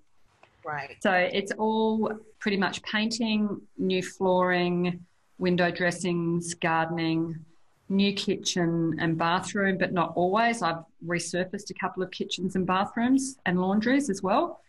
Right. 0.64 0.96
So 1.00 1.12
it's 1.12 1.52
all 1.52 2.11
pretty 2.38 2.56
much 2.56 2.82
painting, 2.82 3.61
new 3.76 4.02
flooring, 4.02 5.04
window 5.38 5.70
dressings, 5.70 6.54
gardening, 6.54 7.44
new 7.88 8.14
kitchen 8.14 8.96
and 8.99 9.18
bathroom, 9.18 9.76
but 9.76 9.92
not 9.92 10.12
always. 10.14 10.62
I've 10.62 10.84
resurfaced 11.06 11.70
a 11.70 11.75
couple 11.75 12.02
of 12.02 12.11
kitchens 12.11 12.56
and 12.56 12.66
bathrooms 12.66 13.37
and 13.44 13.61
laundries 13.61 14.08
as 14.08 14.23
well. 14.23 14.61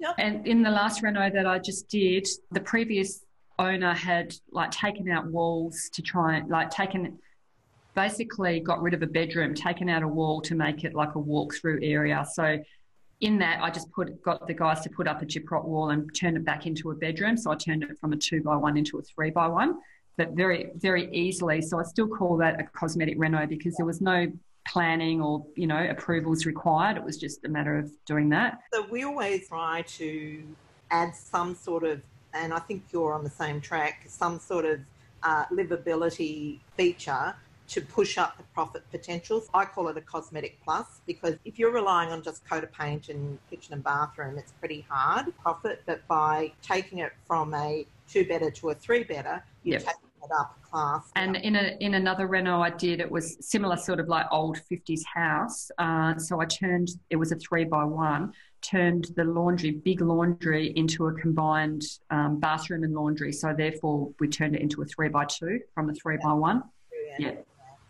Yep. 0.00 0.14
And 0.18 0.46
in 0.46 0.62
the 0.62 0.70
last 0.70 1.02
reno 1.02 1.30
that 1.30 1.46
I 1.46 1.58
just 1.58 1.88
did, 1.88 2.26
the 2.50 2.60
previous 2.60 3.24
owner 3.58 3.94
had 3.94 4.34
like 4.50 4.70
taken 4.70 5.10
out 5.10 5.26
walls 5.26 5.90
to 5.92 6.02
try 6.02 6.36
and 6.36 6.48
like 6.48 6.70
taken 6.70 7.18
basically 7.94 8.60
got 8.60 8.82
rid 8.82 8.94
of 8.94 9.02
a 9.02 9.06
bedroom, 9.06 9.54
taken 9.54 9.88
out 9.88 10.02
a 10.02 10.08
wall 10.08 10.40
to 10.40 10.54
make 10.54 10.84
it 10.84 10.94
like 10.94 11.14
a 11.14 11.18
walk-through 11.18 11.78
area. 11.82 12.26
So 12.32 12.58
in 13.20 13.38
that, 13.38 13.62
I 13.62 13.70
just 13.70 13.90
put 13.92 14.20
got 14.22 14.46
the 14.46 14.54
guys 14.54 14.80
to 14.82 14.90
put 14.90 15.06
up 15.06 15.22
a 15.22 15.24
gyprock 15.24 15.64
wall 15.64 15.90
and 15.90 16.12
turn 16.14 16.36
it 16.36 16.44
back 16.44 16.66
into 16.66 16.90
a 16.90 16.94
bedroom. 16.94 17.36
So 17.36 17.52
I 17.52 17.54
turned 17.54 17.84
it 17.84 17.96
from 18.00 18.12
a 18.12 18.16
two 18.16 18.42
by 18.42 18.56
one 18.56 18.76
into 18.76 18.98
a 18.98 19.02
three 19.02 19.30
by 19.30 19.46
one, 19.46 19.78
but 20.16 20.32
very 20.32 20.70
very 20.76 21.12
easily. 21.14 21.62
So 21.62 21.78
I 21.78 21.84
still 21.84 22.08
call 22.08 22.36
that 22.38 22.60
a 22.60 22.64
cosmetic 22.64 23.14
reno 23.16 23.46
because 23.46 23.76
there 23.76 23.86
was 23.86 24.00
no 24.00 24.26
planning 24.66 25.20
or 25.20 25.46
you 25.56 25.66
know 25.66 25.86
approvals 25.88 26.46
required. 26.46 26.96
It 26.96 27.04
was 27.04 27.16
just 27.16 27.44
a 27.44 27.48
matter 27.48 27.78
of 27.78 27.92
doing 28.06 28.28
that. 28.30 28.58
So 28.72 28.86
we 28.90 29.04
always 29.04 29.48
try 29.48 29.82
to 29.82 30.42
add 30.90 31.14
some 31.14 31.54
sort 31.54 31.84
of, 31.84 32.02
and 32.34 32.52
I 32.52 32.58
think 32.58 32.84
you're 32.92 33.14
on 33.14 33.24
the 33.24 33.30
same 33.30 33.60
track, 33.60 34.04
some 34.08 34.38
sort 34.38 34.64
of 34.64 34.80
uh, 35.22 35.46
livability 35.46 36.60
feature 36.76 37.34
to 37.66 37.80
push 37.80 38.18
up 38.18 38.36
the 38.36 38.42
profit 38.54 38.82
potentials. 38.90 39.48
I 39.54 39.64
call 39.64 39.88
it 39.88 39.96
a 39.96 40.02
cosmetic 40.02 40.58
plus 40.62 41.00
because 41.06 41.36
if 41.46 41.58
you're 41.58 41.72
relying 41.72 42.10
on 42.10 42.22
just 42.22 42.46
coat 42.46 42.62
of 42.62 42.72
paint 42.72 43.08
and 43.08 43.38
kitchen 43.48 43.72
and 43.72 43.82
bathroom, 43.82 44.36
it's 44.36 44.52
pretty 44.52 44.84
hard 44.88 45.32
profit. 45.38 45.82
But 45.86 46.06
by 46.06 46.52
taking 46.60 46.98
it 46.98 47.12
from 47.26 47.54
a 47.54 47.86
two 48.06 48.26
better 48.26 48.50
to 48.50 48.70
a 48.70 48.74
three 48.74 49.04
better, 49.04 49.42
you're 49.62 49.78
Yep. 49.78 49.80
taking 49.80 50.08
it 50.22 50.30
up 50.38 50.58
a 50.62 50.66
class. 50.68 51.10
And 51.16 51.36
in 51.36 51.56
a 51.56 51.76
in 51.80 51.94
another 51.94 52.26
reno 52.26 52.60
I 52.60 52.70
did, 52.70 53.00
it 53.00 53.10
was 53.10 53.36
similar 53.40 53.76
sort 53.76 53.98
of 53.98 54.08
like 54.08 54.26
old 54.30 54.58
fifties 54.58 55.04
house. 55.04 55.70
Uh, 55.78 56.18
so 56.18 56.40
I 56.40 56.44
turned 56.44 56.88
it 57.08 57.16
was 57.16 57.32
a 57.32 57.36
three 57.36 57.64
by 57.64 57.84
one, 57.84 58.32
turned 58.64 59.10
the 59.16 59.24
laundry, 59.24 59.70
big 59.70 60.00
laundry, 60.00 60.72
into 60.76 61.06
a 61.06 61.12
combined 61.14 61.84
um, 62.10 62.40
bathroom 62.40 62.82
and 62.82 62.94
laundry. 62.94 63.32
So 63.32 63.54
therefore 63.56 64.10
we 64.18 64.28
turned 64.28 64.56
it 64.56 64.62
into 64.62 64.82
a 64.82 64.84
three 64.86 65.08
by 65.08 65.26
two 65.26 65.60
from 65.74 65.90
a 65.90 65.94
three 65.94 66.18
by 66.22 66.32
one. 66.32 66.64
Yeah. 67.18 67.32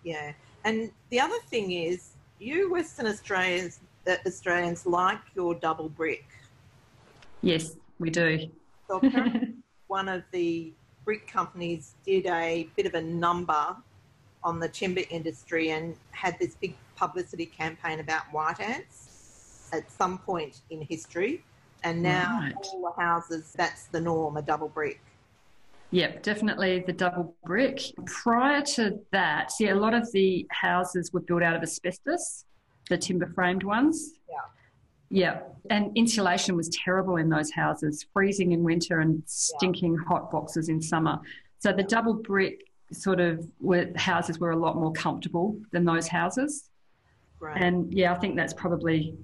Yeah. 0.03 0.33
And 0.65 0.91
the 1.11 1.21
other 1.21 1.39
thing 1.49 1.73
is, 1.73 2.11
you 2.39 2.71
Western 2.71 3.07
Australians, 3.07 3.81
uh, 4.07 4.17
Australians 4.27 4.87
like 4.87 5.21
your 5.35 5.55
double 5.55 5.89
brick. 5.89 6.27
Yes, 7.41 7.77
we 7.99 8.11
do. 8.11 8.51
So 8.89 9.01
one 9.87 10.09
of 10.09 10.25
the 10.33 10.73
brick 11.05 11.27
companies 11.27 11.95
did 12.05 12.27
a 12.27 12.69
bit 12.77 12.87
of 12.87 12.95
a 12.95 13.03
number 13.03 13.77
on 14.43 14.59
the 14.61 14.69
timber 14.69 15.03
industry 15.11 15.71
and 15.71 15.95
had 16.11 16.39
this 16.39 16.55
big 16.55 16.75
publicity 16.97 17.47
campaign 17.47 18.01
about 18.01 18.25
white 18.33 18.61
ants 18.61 19.04
at 19.75 19.91
some 19.91 20.19
point 20.19 20.61
in 20.71 20.81
history. 20.83 21.45
And 21.83 22.03
now 22.03 22.41
Right. 22.41 22.55
all 22.73 22.93
the 22.95 23.03
houses, 23.03 23.53
that's 23.57 23.87
the 23.87 24.01
norm, 24.01 24.37
a 24.37 24.43
double 24.43 24.69
brick. 24.69 25.01
Yep, 25.91 26.23
definitely 26.23 26.81
the 26.81 26.93
double 26.93 27.37
brick. 27.45 27.81
Prior 28.07 28.63
to 28.63 28.99
that, 29.13 29.53
see, 29.53 29.69
a 29.69 29.75
lot 29.75 29.95
of 29.95 30.11
the 30.13 30.47
houses 30.51 31.13
were 31.13 31.21
built 31.21 31.43
out 31.43 31.55
of 31.55 31.63
asbestos, 31.63 32.47
the 32.89 32.97
timber 32.99 33.27
framed 33.35 33.63
ones. 33.63 34.15
Yeah. 34.29 34.37
Yeah, 35.11 35.41
and 35.71 35.97
insulation 35.97 36.57
was 36.57 36.69
terrible 36.71 37.17
in 37.17 37.29
those 37.29 37.53
houses, 37.53 38.05
freezing 38.13 38.53
in 38.53 38.65
winter 38.65 39.01
and 39.01 39.23
stinking 39.27 39.97
hot 39.97 40.31
boxes 40.31 40.69
in 40.69 40.81
summer. 40.83 41.21
So 41.59 41.73
the 41.73 41.85
double 41.85 42.15
brick 42.15 42.65
sort 42.91 43.21
of 43.21 43.47
were, 43.61 43.87
houses 43.97 44.41
were 44.41 44.51
a 44.51 44.57
lot 44.57 44.77
more 44.77 44.93
comfortable 44.93 45.57
than 45.71 45.85
those 45.85 46.09
houses. 46.09 46.71
Great. 47.39 47.63
And 47.63 47.93
yeah, 47.93 48.13
I 48.13 48.19
think 48.19 48.35
that's 48.35 48.55
probably 48.55 49.15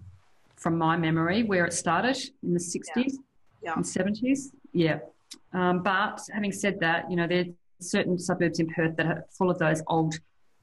from 0.61 0.77
my 0.79 0.96
memory 0.96 1.42
where 1.42 1.64
it 1.64 1.73
started 1.73 2.16
in 2.44 2.53
the 2.53 2.61
60s 2.61 3.14
Yeah. 3.62 3.75
and 3.75 3.85
70s. 3.85 4.53
Yeah. 4.73 5.01
Um, 5.53 5.83
but 5.83 6.20
having 6.33 6.53
said 6.53 6.79
that, 6.81 7.11
you 7.11 7.16
know, 7.16 7.27
there 7.27 7.40
are 7.40 7.53
certain 7.81 8.18
suburbs 8.18 8.61
in 8.61 8.68
Perth 8.68 8.94
that 8.96 9.07
are 9.07 9.25
full 9.31 9.51
of 9.51 9.59
those 9.59 9.83
old 9.88 10.14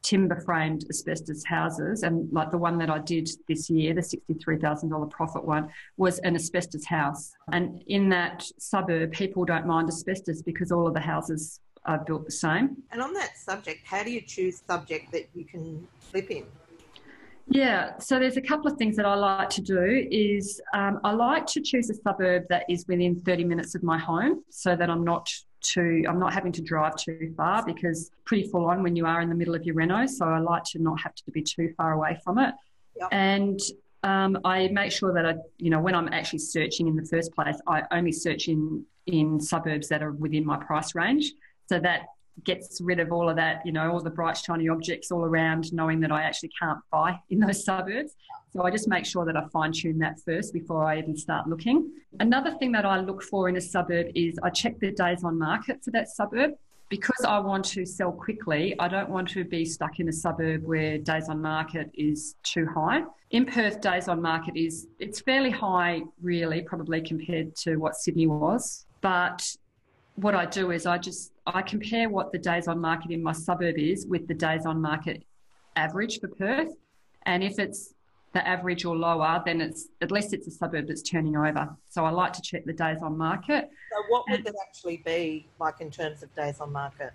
timber 0.04 0.40
framed 0.42 0.86
asbestos 0.90 1.44
houses. 1.44 2.04
And 2.04 2.32
like 2.32 2.52
the 2.52 2.58
one 2.58 2.78
that 2.78 2.90
I 2.90 3.00
did 3.00 3.28
this 3.48 3.70
year, 3.70 3.94
the 3.94 4.02
$63,000 4.02 5.10
profit 5.10 5.44
one, 5.44 5.70
was 5.98 6.20
an 6.20 6.36
asbestos 6.36 6.86
house. 6.86 7.34
And 7.52 7.84
in 7.88 8.08
that 8.10 8.46
suburb, 8.60 9.12
people 9.12 9.44
don't 9.46 9.66
mind 9.66 9.90
asbestos 9.90 10.42
because 10.44 10.72
all 10.72 10.88
of 10.88 10.94
the 10.94 11.00
houses 11.02 11.60
are 11.86 11.98
built 11.98 12.26
the 12.26 12.32
same. 12.32 12.78
And 12.92 13.02
on 13.02 13.14
that 13.14 13.36
subject, 13.38 13.86
how 13.86 14.04
do 14.04 14.12
you 14.12 14.22
choose 14.22 14.62
subject 14.66 15.12
that 15.12 15.28
you 15.34 15.44
can 15.44 15.88
flip 16.00 16.30
in? 16.30 16.46
Yeah, 17.50 17.98
so 18.00 18.20
there's 18.20 18.38
a 18.38 18.42
couple 18.42 18.70
of 18.70 18.78
things 18.78 18.98
that 18.98 19.06
I 19.06 19.16
like 19.16 19.50
to 19.52 19.62
do 19.62 20.08
is 20.12 20.62
um, 20.74 21.00
I 21.04 21.14
like 21.14 21.46
to 21.48 21.62
choose 21.62 21.90
a 21.90 21.94
suburb 21.94 22.44
that 22.50 22.66
is 22.70 22.86
within 22.88 23.16
30 23.22 23.46
minutes 23.46 23.74
of 23.74 23.84
my 23.84 23.98
home 23.98 24.44
so 24.50 24.76
that 24.76 24.90
I'm 24.90 25.04
not 25.04 25.32
too 25.62 26.04
I'm 26.08 26.20
not 26.20 26.34
having 26.34 26.52
to 26.52 26.62
drive 26.62 26.96
too 26.98 27.34
far 27.36 27.66
because 27.66 28.12
pretty 28.26 28.48
full 28.50 28.66
on 28.66 28.84
when 28.84 28.96
you 28.96 29.06
are 29.06 29.22
in 29.22 29.30
the 29.30 29.36
middle 29.36 29.56
of 29.56 29.64
your 29.64 29.74
reno 29.74 30.06
so 30.06 30.26
I 30.26 30.38
like 30.38 30.64
to 30.66 30.80
not 30.80 31.02
have 31.02 31.16
to 31.16 31.32
be 31.32 31.42
too 31.42 31.74
far 31.76 31.94
away 31.94 32.18
from 32.24 32.38
it 32.38 32.54
Yep. 33.00 33.10
and 33.12 33.60
um, 34.04 34.38
I 34.46 34.68
make 34.68 34.92
sure 34.92 35.14
that 35.14 35.26
I 35.26 35.36
you 35.58 35.72
know 35.72 35.80
when 35.80 35.96
I'm 35.96 36.10
actually 36.14 36.40
searching 36.40 36.88
in 36.88 36.96
the 36.96 37.06
first 37.06 37.34
place 37.34 37.58
I 37.68 37.84
only 37.92 38.12
search 38.12 38.48
in 38.48 38.86
in 39.08 39.40
suburbs 39.40 39.88
that 39.90 40.04
are 40.04 40.12
within 40.12 40.46
my 40.46 40.58
price 40.58 40.94
range 40.94 41.32
so 41.68 41.80
that 41.80 42.02
gets 42.44 42.80
rid 42.82 43.00
of 43.00 43.12
all 43.12 43.30
of 43.30 43.36
that, 43.36 43.66
you 43.66 43.72
know, 43.72 43.92
all 43.92 44.02
the 44.02 44.10
bright 44.10 44.38
shiny 44.38 44.70
objects 44.70 45.12
all 45.12 45.24
around, 45.24 45.74
knowing 45.74 46.00
that 46.02 46.12
I 46.12 46.24
actually 46.24 46.52
can't 46.60 46.80
buy 46.92 47.20
in 47.30 47.40
those 47.40 47.64
suburbs. 47.64 48.16
So 48.54 48.64
I 48.64 48.72
just 48.72 48.88
make 48.88 49.06
sure 49.06 49.26
that 49.26 49.36
I 49.36 49.46
fine 49.52 49.72
tune 49.72 50.00
that 50.00 50.20
first 50.26 50.54
before 50.54 50.84
I 50.84 51.00
even 51.00 51.16
start 51.16 51.48
looking. 51.48 51.92
Another 52.20 52.56
thing 52.58 52.72
that 52.72 52.86
I 52.86 53.00
look 53.00 53.24
for 53.24 53.50
in 53.50 53.58
a 53.58 53.62
suburb 53.62 54.08
is 54.16 54.40
I 54.44 54.50
check 54.50 54.80
the 54.80 54.92
days 54.92 55.24
on 55.24 55.38
market 55.38 55.84
for 55.84 55.92
that 55.92 56.10
suburb. 56.10 56.52
Because 56.90 57.26
I 57.28 57.38
want 57.40 57.66
to 57.66 57.86
sell 57.86 58.14
quickly, 58.14 58.74
I 58.80 58.88
don't 58.88 59.10
want 59.10 59.28
to 59.32 59.44
be 59.44 59.66
stuck 59.66 60.00
in 60.00 60.08
a 60.08 60.14
suburb 60.14 60.64
where 60.64 60.98
days 60.98 61.28
on 61.28 61.42
market 61.42 61.92
is 61.94 62.36
too 62.44 62.66
high. 62.66 63.04
In 63.32 63.46
Perth, 63.46 63.82
days 63.82 64.08
on 64.08 64.22
market 64.22 64.56
is 64.56 64.88
it's 64.98 65.20
fairly 65.20 65.50
high, 65.50 66.04
really, 66.22 66.62
probably 66.62 67.02
compared 67.02 67.58
to 67.58 67.76
what 67.76 67.96
Sydney 67.96 68.28
was. 68.28 68.86
But 69.02 69.46
what 70.18 70.34
I 70.34 70.46
do 70.46 70.72
is 70.72 70.86
I 70.86 70.98
just 70.98 71.32
I 71.46 71.62
compare 71.62 72.10
what 72.10 72.32
the 72.32 72.40
days 72.40 72.68
on 72.68 72.82
market 72.82 73.12
in 73.12 73.22
my 73.22 73.32
suburb 73.32 73.78
is 73.78 74.06
with 74.08 74.28
the 74.28 74.34
days 74.34 74.66
on 74.66 74.82
market 74.82 75.24
average 75.76 76.20
for 76.20 76.28
Perth, 76.28 76.74
and 77.26 77.44
if 77.44 77.60
it's 77.60 77.94
the 78.34 78.46
average 78.46 78.84
or 78.84 78.96
lower, 78.96 79.42
then 79.46 79.62
it's 79.62 79.88
at 80.02 80.12
least 80.12 80.34
it's 80.34 80.48
a 80.48 80.52
suburb 80.52 80.88
that's 80.88 81.04
turning 81.04 81.38
over. 81.38 81.70
So 81.90 82.04
I 82.04 82.10
like 82.10 82.34
to 82.34 82.42
check 82.42 82.66
the 82.66 82.74
days 82.74 82.98
on 83.04 83.16
market. 83.18 83.70
So 83.92 84.04
what 84.10 84.26
would 84.30 84.44
that 84.44 84.56
actually 84.68 84.98
be 85.06 85.48
like 85.60 85.82
in 85.82 85.92
terms 85.92 86.24
of 86.24 86.34
days 86.36 86.60
on 86.60 86.72
market? 86.72 87.14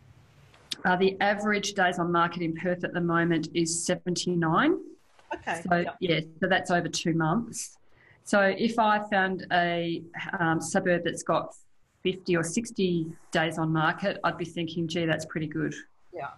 Uh, 0.85 0.97
the 0.97 1.21
average 1.21 1.75
days 1.75 1.99
on 1.99 2.11
market 2.11 2.43
in 2.43 2.55
Perth 2.55 2.85
at 2.85 2.95
the 2.95 3.01
moment 3.01 3.49
is 3.53 3.85
79. 3.85 4.79
Okay. 5.35 5.63
So 5.69 5.77
Yep. 5.77 5.97
yeah, 6.01 6.21
so 6.41 6.49
that's 6.49 6.71
over 6.71 6.89
two 6.89 7.15
months. 7.15 7.77
So 8.25 8.41
if 8.41 8.79
I 8.79 9.01
found 9.11 9.47
a 9.53 10.03
um, 10.39 10.61
suburb 10.61 11.03
that's 11.05 11.25
got 11.25 11.53
50 12.03 12.37
or 12.37 12.43
60 12.43 13.13
days 13.31 13.59
on 13.59 13.73
market, 13.73 14.19
I'd 14.25 14.39
be 14.39 14.45
thinking, 14.45 14.89
gee, 14.89 15.07
that's 15.07 15.25
pretty 15.25 15.47
good. 15.47 15.75
Yeah. 16.13 16.31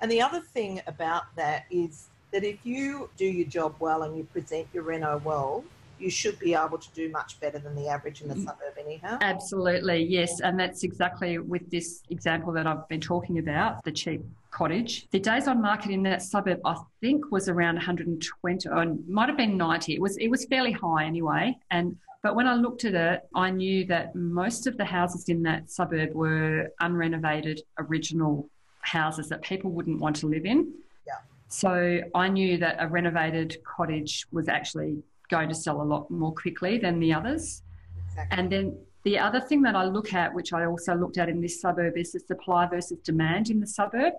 And 0.00 0.10
the 0.10 0.20
other 0.20 0.40
thing 0.40 0.80
about 0.86 1.24
that 1.36 1.66
is 1.70 2.08
that 2.32 2.44
if 2.44 2.58
you 2.64 3.08
do 3.16 3.24
your 3.24 3.46
job 3.46 3.76
well 3.78 4.02
and 4.02 4.16
you 4.16 4.24
present 4.24 4.66
your 4.72 4.82
reno 4.82 5.20
well, 5.24 5.64
you 5.98 6.10
should 6.10 6.38
be 6.38 6.54
able 6.54 6.78
to 6.78 6.88
do 6.90 7.08
much 7.10 7.38
better 7.40 7.58
than 7.58 7.74
the 7.74 7.88
average 7.88 8.20
in 8.20 8.28
the 8.28 8.34
mm. 8.34 8.44
suburb, 8.44 8.74
anyhow. 8.78 9.16
Absolutely, 9.20 10.02
yes. 10.04 10.40
And 10.40 10.58
that's 10.58 10.82
exactly 10.82 11.38
with 11.38 11.70
this 11.70 12.02
example 12.10 12.52
that 12.54 12.66
I've 12.66 12.86
been 12.88 13.00
talking 13.00 13.38
about 13.38 13.82
the 13.84 13.92
cheap 13.92 14.22
cottage. 14.50 15.06
The 15.10 15.20
days 15.20 15.46
on 15.46 15.62
market 15.62 15.92
in 15.92 16.02
that 16.04 16.22
suburb, 16.22 16.60
I 16.64 16.76
think, 17.00 17.30
was 17.30 17.48
around 17.48 17.76
120, 17.76 18.68
or 18.68 18.96
might 19.08 19.28
have 19.28 19.38
been 19.38 19.56
90. 19.56 19.94
It 19.94 20.00
was, 20.00 20.16
it 20.16 20.28
was 20.28 20.44
fairly 20.46 20.72
high 20.72 21.04
anyway. 21.04 21.56
And 21.70 21.96
but 22.24 22.34
when 22.34 22.46
I 22.46 22.54
looked 22.54 22.86
at 22.86 22.94
it, 22.94 23.28
I 23.34 23.50
knew 23.50 23.84
that 23.84 24.14
most 24.14 24.66
of 24.66 24.78
the 24.78 24.84
houses 24.86 25.28
in 25.28 25.42
that 25.42 25.70
suburb 25.70 26.14
were 26.14 26.70
unrenovated 26.80 27.60
original 27.78 28.48
houses 28.80 29.28
that 29.28 29.42
people 29.42 29.70
wouldn't 29.70 30.00
want 30.00 30.16
to 30.16 30.26
live 30.26 30.46
in. 30.46 30.72
Yeah. 31.06 31.18
So 31.48 32.00
I 32.14 32.28
knew 32.28 32.56
that 32.56 32.76
a 32.78 32.88
renovated 32.88 33.58
cottage 33.62 34.26
was 34.32 34.48
actually 34.48 35.02
going 35.28 35.50
to 35.50 35.54
sell 35.54 35.82
a 35.82 35.84
lot 35.84 36.10
more 36.10 36.32
quickly 36.32 36.78
than 36.78 36.98
the 36.98 37.12
others. 37.12 37.60
Exactly. 38.08 38.38
And 38.38 38.50
then 38.50 38.78
the 39.02 39.18
other 39.18 39.42
thing 39.42 39.60
that 39.60 39.76
I 39.76 39.84
look 39.84 40.14
at, 40.14 40.32
which 40.32 40.54
I 40.54 40.64
also 40.64 40.94
looked 40.94 41.18
at 41.18 41.28
in 41.28 41.42
this 41.42 41.60
suburb, 41.60 41.98
is 41.98 42.12
the 42.12 42.20
supply 42.20 42.66
versus 42.66 43.00
demand 43.04 43.50
in 43.50 43.60
the 43.60 43.66
suburb. 43.66 44.14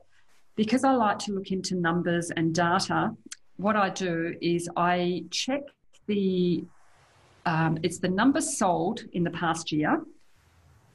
Because 0.55 0.83
I 0.83 0.91
like 0.91 1.17
to 1.25 1.31
look 1.31 1.49
into 1.51 1.73
numbers 1.73 2.29
and 2.29 2.53
data, 2.53 3.15
what 3.57 3.75
I 3.75 3.89
do 3.89 4.35
is 4.41 4.69
I 4.77 5.23
check 5.31 5.63
the 6.05 6.63
um, 7.45 7.77
it's 7.83 7.99
the 7.99 8.07
number 8.07 8.41
sold 8.41 9.03
in 9.13 9.23
the 9.23 9.31
past 9.31 9.71
year. 9.71 10.01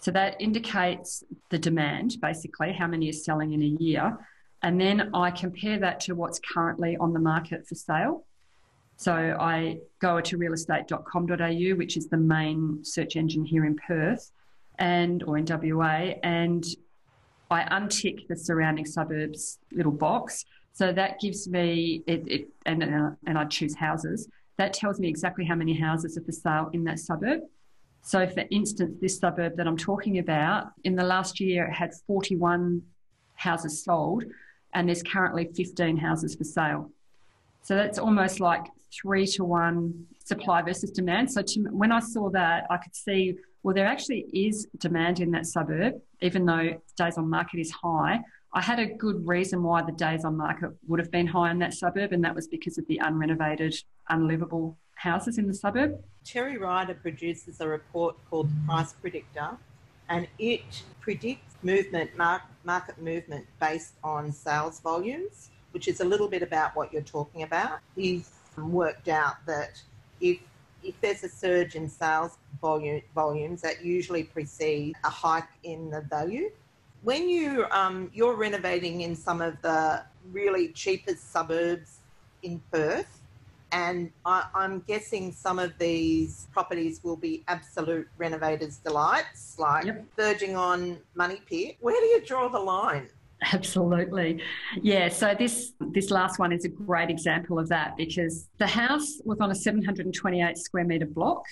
So 0.01 0.11
that 0.13 0.41
indicates 0.41 1.23
the 1.51 1.59
demand, 1.59 2.17
basically, 2.21 2.73
how 2.73 2.87
many 2.87 3.09
is 3.09 3.25
selling 3.25 3.53
in 3.53 3.63
a 3.63 3.83
year. 3.83 4.17
And 4.63 4.81
then 4.81 5.11
I 5.15 5.31
compare 5.31 5.79
that 5.79 6.01
to 6.01 6.15
what's 6.15 6.41
currently 6.41 6.97
on 6.97 7.13
the 7.13 7.21
market 7.21 7.67
for 7.67 7.75
sale. 7.75 8.25
So 8.97 9.15
I 9.15 9.79
go 10.01 10.21
to 10.21 10.37
realestate.com.au, 10.37 11.77
which 11.77 11.97
is 11.97 12.09
the 12.09 12.19
main 12.19 12.85
search 12.85 13.17
engine 13.17 13.45
here 13.45 13.65
in 13.65 13.77
Perth 13.77 14.31
and 14.79 15.23
or 15.23 15.39
in 15.39 15.47
WA, 15.47 16.15
and 16.23 16.65
I 17.51 17.63
untick 17.63 18.29
the 18.29 18.37
surrounding 18.37 18.87
suburbs 18.87 19.59
little 19.73 19.93
box. 19.93 20.45
So 20.73 20.93
that 20.93 21.21
gives 21.21 21.49
me 21.49 22.03
it, 22.07 22.25
it 22.27 22.49
and 22.67 22.83
uh, 22.83 23.11
and 23.27 23.39
I 23.39 23.45
choose 23.45 23.75
houses. 23.75 24.29
That 24.61 24.75
tells 24.75 25.01
me 25.01 25.09
exactly 25.09 25.47
how 25.47 25.55
many 25.55 25.73
houses 25.73 26.19
are 26.19 26.21
for 26.21 26.33
sale 26.33 26.69
in 26.75 26.85
that 26.85 26.99
suburb. 26.99 27.41
So, 28.03 28.27
for 28.27 28.45
instance, 28.51 28.99
this 29.01 29.19
suburb 29.19 29.57
that 29.57 29.67
I'm 29.67 29.79
talking 29.79 30.19
about, 30.19 30.73
in 30.85 30.97
the 30.97 31.03
last 31.03 31.41
year, 31.41 31.65
it 31.65 31.73
had 31.73 31.93
41 32.07 32.83
houses 33.37 33.83
sold, 33.83 34.25
and 34.75 34.87
there's 34.87 35.03
currently 35.03 35.49
15 35.57 35.97
houses 35.97 36.35
for 36.35 36.45
sale. 36.45 36.91
So 37.63 37.75
that's 37.75 37.99
almost 37.99 38.39
like 38.39 38.67
three 38.93 39.27
to 39.29 39.45
one 39.45 40.07
supply 40.23 40.61
versus 40.61 40.91
demand. 40.91 41.33
So 41.33 41.41
to, 41.41 41.61
when 41.71 41.91
I 41.91 42.01
saw 42.01 42.29
that, 42.29 42.67
I 42.69 42.77
could 42.77 42.95
see, 42.95 43.37
well, 43.63 43.75
there 43.75 43.87
actually 43.87 44.27
is 44.35 44.69
demand 44.77 45.21
in 45.21 45.31
that 45.31 45.47
suburb, 45.47 45.95
even 46.21 46.45
though 46.45 46.83
days 46.99 47.17
on 47.17 47.31
market 47.31 47.61
is 47.61 47.71
high. 47.71 48.21
I 48.53 48.61
had 48.61 48.79
a 48.79 48.87
good 48.87 49.27
reason 49.27 49.63
why 49.63 49.83
the 49.83 49.93
days 49.93 50.25
on 50.25 50.37
market 50.37 50.71
would 50.89 50.99
have 50.99 51.11
been 51.11 51.27
high 51.27 51.51
in 51.51 51.59
that 51.61 51.75
suburb, 51.75 52.13
and 52.13 52.25
that 52.25 52.35
was 52.35 52.49
because 52.49 52.79
of 52.79 52.87
the 52.89 53.01
unrenovated, 53.03 53.83
unlivable 54.09 54.77
houses 54.97 55.39
in 55.39 55.47
the 55.47 55.55
suburb. 55.55 56.03
Terry 56.25 56.59
Ryder 56.59 56.95
produces 56.95 57.61
a 57.61 57.69
report 57.69 58.17
called 58.29 58.49
Price 58.67 58.93
Predictor, 58.93 59.57
and 60.09 60.27
it 60.39 60.83
predicts 61.01 61.55
movement, 61.63 62.11
market 62.17 63.01
movement 63.01 63.47
based 63.61 63.95
on 64.03 64.33
sales 64.33 64.81
volumes 64.81 65.51
which 65.73 65.89
is 65.89 66.01
a 66.01 66.05
little 66.05 66.29
bit 66.29 66.43
about 66.43 66.75
what 66.75 66.93
you're 66.93 67.03
talking 67.03 67.43
about. 67.43 67.81
He's 67.95 68.31
worked 68.57 69.09
out 69.09 69.37
that 69.47 69.83
if 70.21 70.39
if 70.83 70.99
there's 71.03 71.23
a 71.25 71.29
surge 71.29 71.75
in 71.75 71.91
sales 71.91 72.39
volume, 72.59 73.03
volumes, 73.15 73.61
that 73.61 73.85
usually 73.85 74.25
precedes 74.25 74.99
a 75.05 75.11
hike 75.11 75.45
in 75.63 75.91
the 75.91 76.01
value. 76.01 76.51
When 77.03 77.29
you 77.29 77.67
um, 77.71 78.11
you're 78.13 78.37
renovating 78.37 79.03
in 79.03 79.17
some 79.17 79.41
of 79.41 79.61
the 79.63 80.03
really 80.33 80.69
cheapest 80.69 81.33
suburbs 81.33 81.99
in 82.43 82.61
Perth, 82.73 83.21
and 83.73 84.11
I, 84.25 84.47
am 84.55 84.81
guessing 84.87 85.33
some 85.33 85.59
of 85.59 85.73
these 85.79 86.49
properties 86.53 87.01
will 87.03 87.17
be 87.17 87.45
absolute 87.49 88.09
renovators' 88.19 88.79
delights, 88.79 89.57
like 89.59 89.87
yep. 89.87 90.05
verging 90.17 90.57
on 90.57 90.99
money 91.15 91.41
pit. 91.47 91.77
Where 91.81 91.99
do 92.01 92.07
you 92.07 92.25
draw 92.25 92.49
the 92.49 92.59
line? 92.59 93.09
Absolutely. 93.53 94.43
Yeah, 94.83 95.09
so 95.09 95.35
this 95.39 95.73
this 95.93 96.11
last 96.11 96.39
one 96.39 96.53
is 96.53 96.65
a 96.65 96.69
great 96.69 97.09
example 97.09 97.59
of 97.59 97.69
that 97.69 97.97
because 97.97 98.49
the 98.59 98.67
house 98.67 99.21
was 99.25 99.41
on 99.41 99.51
a 99.51 99.55
728 99.55 100.59
square 100.59 100.85
meter 100.85 101.07
block, 101.07 101.45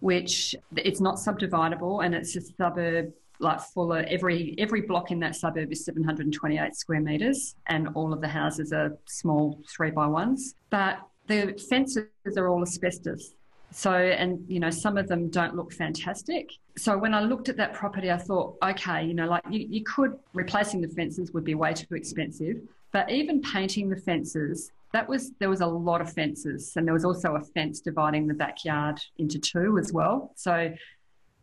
which 0.00 0.54
it's 0.76 1.00
not 1.00 1.16
subdividable 1.16 2.04
and 2.04 2.14
it's 2.14 2.34
a 2.36 2.40
suburb 2.40 3.12
like 3.40 3.60
Fuller, 3.60 4.04
every 4.08 4.54
every 4.58 4.80
block 4.82 5.10
in 5.10 5.20
that 5.20 5.36
suburb 5.36 5.70
is 5.70 5.84
728 5.84 6.74
square 6.74 7.00
meters 7.00 7.54
and 7.66 7.88
all 7.94 8.12
of 8.12 8.20
the 8.20 8.28
houses 8.28 8.72
are 8.72 8.96
small 9.06 9.60
3 9.68 9.90
by 9.92 10.06
ones. 10.06 10.54
But 10.70 11.00
the 11.28 11.62
fences 11.68 12.08
are 12.36 12.48
all 12.48 12.62
asbestos. 12.62 13.34
So, 13.70 13.92
and 13.92 14.44
you 14.48 14.60
know, 14.60 14.70
some 14.70 14.96
of 14.96 15.08
them 15.08 15.28
don't 15.28 15.54
look 15.54 15.72
fantastic. 15.72 16.50
So, 16.76 16.96
when 16.96 17.14
I 17.14 17.20
looked 17.20 17.48
at 17.48 17.56
that 17.58 17.74
property, 17.74 18.10
I 18.10 18.16
thought, 18.16 18.56
okay, 18.62 19.04
you 19.04 19.14
know, 19.14 19.26
like 19.26 19.42
you, 19.50 19.66
you 19.68 19.84
could, 19.84 20.18
replacing 20.32 20.80
the 20.80 20.88
fences 20.88 21.32
would 21.32 21.44
be 21.44 21.54
way 21.54 21.74
too 21.74 21.94
expensive, 21.94 22.56
but 22.92 23.10
even 23.10 23.42
painting 23.42 23.90
the 23.90 23.96
fences, 23.96 24.72
that 24.92 25.06
was, 25.06 25.32
there 25.38 25.50
was 25.50 25.60
a 25.60 25.66
lot 25.66 26.00
of 26.00 26.10
fences. 26.10 26.72
And 26.76 26.86
there 26.86 26.94
was 26.94 27.04
also 27.04 27.34
a 27.34 27.42
fence 27.42 27.80
dividing 27.80 28.26
the 28.26 28.32
backyard 28.32 28.98
into 29.18 29.38
two 29.38 29.76
as 29.78 29.92
well. 29.92 30.32
So, 30.34 30.72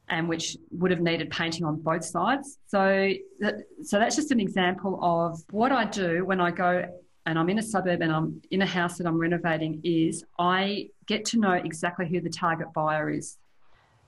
and 0.09 0.29
which 0.29 0.57
would 0.71 0.91
have 0.91 1.01
needed 1.01 1.29
painting 1.31 1.65
on 1.65 1.81
both 1.81 2.05
sides. 2.05 2.59
So, 2.67 3.11
that, 3.39 3.55
so 3.83 3.99
that's 3.99 4.15
just 4.15 4.31
an 4.31 4.39
example 4.39 4.99
of 5.01 5.41
what 5.51 5.71
I 5.71 5.85
do 5.85 6.25
when 6.25 6.39
I 6.39 6.51
go 6.51 6.85
and 7.25 7.39
I'm 7.39 7.49
in 7.49 7.57
a 7.57 7.63
suburb 7.63 8.01
and 8.01 8.11
I'm 8.11 8.41
in 8.51 8.61
a 8.61 8.65
house 8.65 8.97
that 8.99 9.07
I'm 9.07 9.17
renovating 9.17 9.81
is 9.83 10.23
I 10.37 10.89
get 11.07 11.25
to 11.25 11.39
know 11.39 11.53
exactly 11.53 12.07
who 12.07 12.21
the 12.21 12.29
target 12.29 12.71
buyer 12.73 13.09
is. 13.09 13.37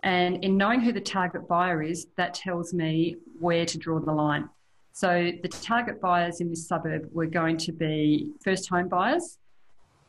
And 0.03 0.43
in 0.43 0.55
knowing 0.55 0.81
who 0.81 0.91
the 0.91 1.01
target 1.01 1.47
buyer 1.47 1.81
is, 1.81 2.07
that 2.17 2.35
tells 2.35 2.73
me 2.73 3.17
where 3.39 3.65
to 3.65 3.77
draw 3.79 3.99
the 3.99 4.11
line. 4.11 4.47
So 4.93 5.31
the 5.41 5.47
target 5.47 5.99
buyers 5.99 6.41
in 6.41 6.49
this 6.49 6.67
suburb 6.67 7.09
were 7.11 7.25
going 7.25 7.57
to 7.57 7.71
be 7.71 8.31
first 8.43 8.69
home 8.69 8.87
buyers, 8.87 9.37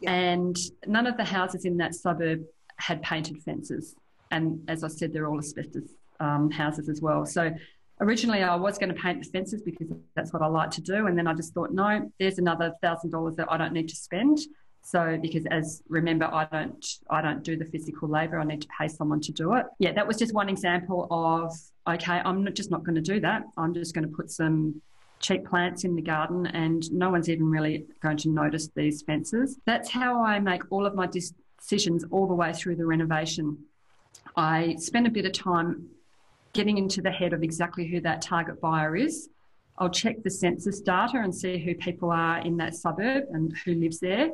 and 0.06 0.56
none 0.86 1.06
of 1.06 1.16
the 1.16 1.24
houses 1.24 1.64
in 1.64 1.76
that 1.78 1.94
suburb 1.94 2.44
had 2.76 3.02
painted 3.02 3.42
fences. 3.42 3.94
And 4.30 4.68
as 4.68 4.84
I 4.84 4.88
said, 4.88 5.12
they're 5.12 5.28
all 5.28 5.38
asbestos 5.38 5.90
um, 6.20 6.50
houses 6.50 6.88
as 6.88 7.00
well. 7.00 7.24
So 7.26 7.54
originally 8.00 8.42
I 8.42 8.54
was 8.56 8.78
going 8.78 8.94
to 8.94 9.00
paint 9.00 9.22
the 9.22 9.30
fences 9.30 9.62
because 9.62 9.88
that's 10.14 10.32
what 10.32 10.42
I 10.42 10.46
like 10.46 10.70
to 10.72 10.80
do. 10.80 11.06
And 11.06 11.16
then 11.16 11.26
I 11.26 11.34
just 11.34 11.54
thought, 11.54 11.72
no, 11.72 12.10
there's 12.18 12.38
another 12.38 12.74
thousand 12.82 13.10
dollars 13.10 13.36
that 13.36 13.50
I 13.50 13.56
don't 13.56 13.72
need 13.72 13.88
to 13.88 13.96
spend. 13.96 14.38
So 14.82 15.18
because 15.20 15.44
as 15.46 15.82
remember, 15.88 16.26
I 16.26 16.46
don't 16.50 16.86
I 17.10 17.20
don't 17.20 17.42
do 17.42 17.56
the 17.56 17.66
physical 17.66 18.08
labour. 18.08 18.38
I 18.38 18.44
need 18.44 18.62
to 18.62 18.68
pay 18.78 18.88
someone 18.88 19.20
to 19.22 19.32
do 19.32 19.54
it. 19.54 19.66
Yeah, 19.78 19.92
that 19.92 20.06
was 20.06 20.16
just 20.16 20.32
one 20.34 20.48
example 20.48 21.06
of 21.10 21.54
okay, 21.86 22.20
I'm 22.24 22.44
not, 22.44 22.54
just 22.54 22.70
not 22.70 22.84
going 22.84 22.94
to 22.94 23.02
do 23.02 23.20
that. 23.20 23.42
I'm 23.56 23.74
just 23.74 23.94
going 23.94 24.08
to 24.08 24.14
put 24.14 24.30
some 24.30 24.80
cheap 25.20 25.46
plants 25.46 25.84
in 25.84 25.96
the 25.96 26.02
garden 26.02 26.46
and 26.46 26.90
no 26.92 27.10
one's 27.10 27.28
even 27.28 27.50
really 27.50 27.86
going 28.00 28.16
to 28.18 28.28
notice 28.28 28.68
these 28.74 29.02
fences. 29.02 29.58
That's 29.66 29.90
how 29.90 30.22
I 30.22 30.38
make 30.38 30.62
all 30.70 30.86
of 30.86 30.94
my 30.94 31.06
decisions 31.06 32.04
all 32.10 32.26
the 32.26 32.34
way 32.34 32.52
through 32.52 32.76
the 32.76 32.86
renovation. 32.86 33.58
I 34.36 34.76
spend 34.76 35.06
a 35.06 35.10
bit 35.10 35.24
of 35.24 35.32
time 35.32 35.88
getting 36.52 36.78
into 36.78 37.02
the 37.02 37.10
head 37.10 37.32
of 37.32 37.42
exactly 37.42 37.86
who 37.86 38.00
that 38.00 38.22
target 38.22 38.60
buyer 38.60 38.96
is. 38.96 39.28
I'll 39.78 39.90
check 39.90 40.22
the 40.22 40.30
census 40.30 40.80
data 40.80 41.18
and 41.18 41.34
see 41.34 41.58
who 41.58 41.74
people 41.74 42.10
are 42.10 42.38
in 42.40 42.56
that 42.56 42.74
suburb 42.74 43.24
and 43.32 43.56
who 43.64 43.74
lives 43.74 44.00
there. 44.00 44.30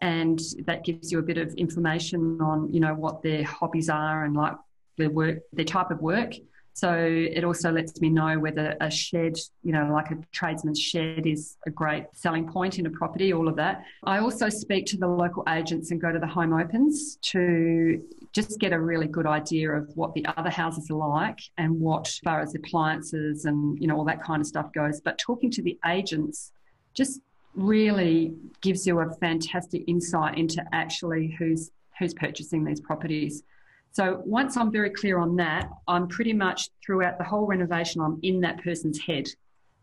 And 0.00 0.40
that 0.66 0.84
gives 0.84 1.12
you 1.12 1.18
a 1.18 1.22
bit 1.22 1.38
of 1.38 1.54
information 1.54 2.40
on, 2.40 2.72
you 2.72 2.80
know, 2.80 2.94
what 2.94 3.22
their 3.22 3.44
hobbies 3.44 3.88
are 3.88 4.24
and 4.24 4.34
like 4.34 4.56
their 4.98 5.10
work, 5.10 5.38
their 5.52 5.64
type 5.64 5.90
of 5.90 6.02
work. 6.02 6.34
So 6.74 6.94
it 6.96 7.44
also 7.44 7.70
lets 7.70 8.00
me 8.00 8.08
know 8.08 8.38
whether 8.38 8.76
a 8.80 8.90
shed, 8.90 9.36
you 9.62 9.72
know, 9.72 9.90
like 9.92 10.10
a 10.10 10.18
tradesman's 10.32 10.80
shed 10.80 11.26
is 11.26 11.56
a 11.66 11.70
great 11.70 12.06
selling 12.14 12.50
point 12.50 12.78
in 12.78 12.86
a 12.86 12.90
property, 12.90 13.32
all 13.32 13.46
of 13.46 13.56
that. 13.56 13.84
I 14.04 14.18
also 14.18 14.48
speak 14.48 14.86
to 14.86 14.96
the 14.96 15.06
local 15.06 15.44
agents 15.48 15.90
and 15.90 16.00
go 16.00 16.10
to 16.10 16.18
the 16.18 16.26
home 16.26 16.52
opens 16.52 17.16
to 17.22 18.02
just 18.32 18.58
get 18.58 18.72
a 18.72 18.80
really 18.80 19.06
good 19.06 19.26
idea 19.26 19.70
of 19.70 19.90
what 19.94 20.14
the 20.14 20.24
other 20.36 20.50
houses 20.50 20.90
are 20.90 20.96
like 20.96 21.38
and 21.58 21.78
what 21.78 22.08
as 22.08 22.18
far 22.18 22.40
as 22.40 22.54
appliances 22.54 23.44
and, 23.44 23.78
you 23.78 23.86
know, 23.86 23.96
all 23.96 24.04
that 24.04 24.22
kind 24.22 24.40
of 24.40 24.46
stuff 24.46 24.72
goes. 24.72 25.00
But 25.00 25.18
talking 25.18 25.50
to 25.50 25.62
the 25.62 25.78
agents 25.86 26.52
just 26.94 27.20
really 27.54 28.34
gives 28.62 28.86
you 28.86 28.98
a 29.00 29.14
fantastic 29.16 29.84
insight 29.86 30.38
into 30.38 30.64
actually 30.72 31.36
who's 31.38 31.70
who's 31.98 32.14
purchasing 32.14 32.64
these 32.64 32.80
properties. 32.80 33.42
So 33.92 34.22
once 34.24 34.56
I'm 34.56 34.72
very 34.72 34.90
clear 34.90 35.18
on 35.18 35.36
that, 35.36 35.68
I'm 35.86 36.08
pretty 36.08 36.32
much 36.32 36.70
throughout 36.84 37.18
the 37.18 37.24
whole 37.24 37.46
renovation, 37.46 38.00
I'm 38.00 38.18
in 38.22 38.40
that 38.40 38.62
person's 38.64 38.98
head. 38.98 39.28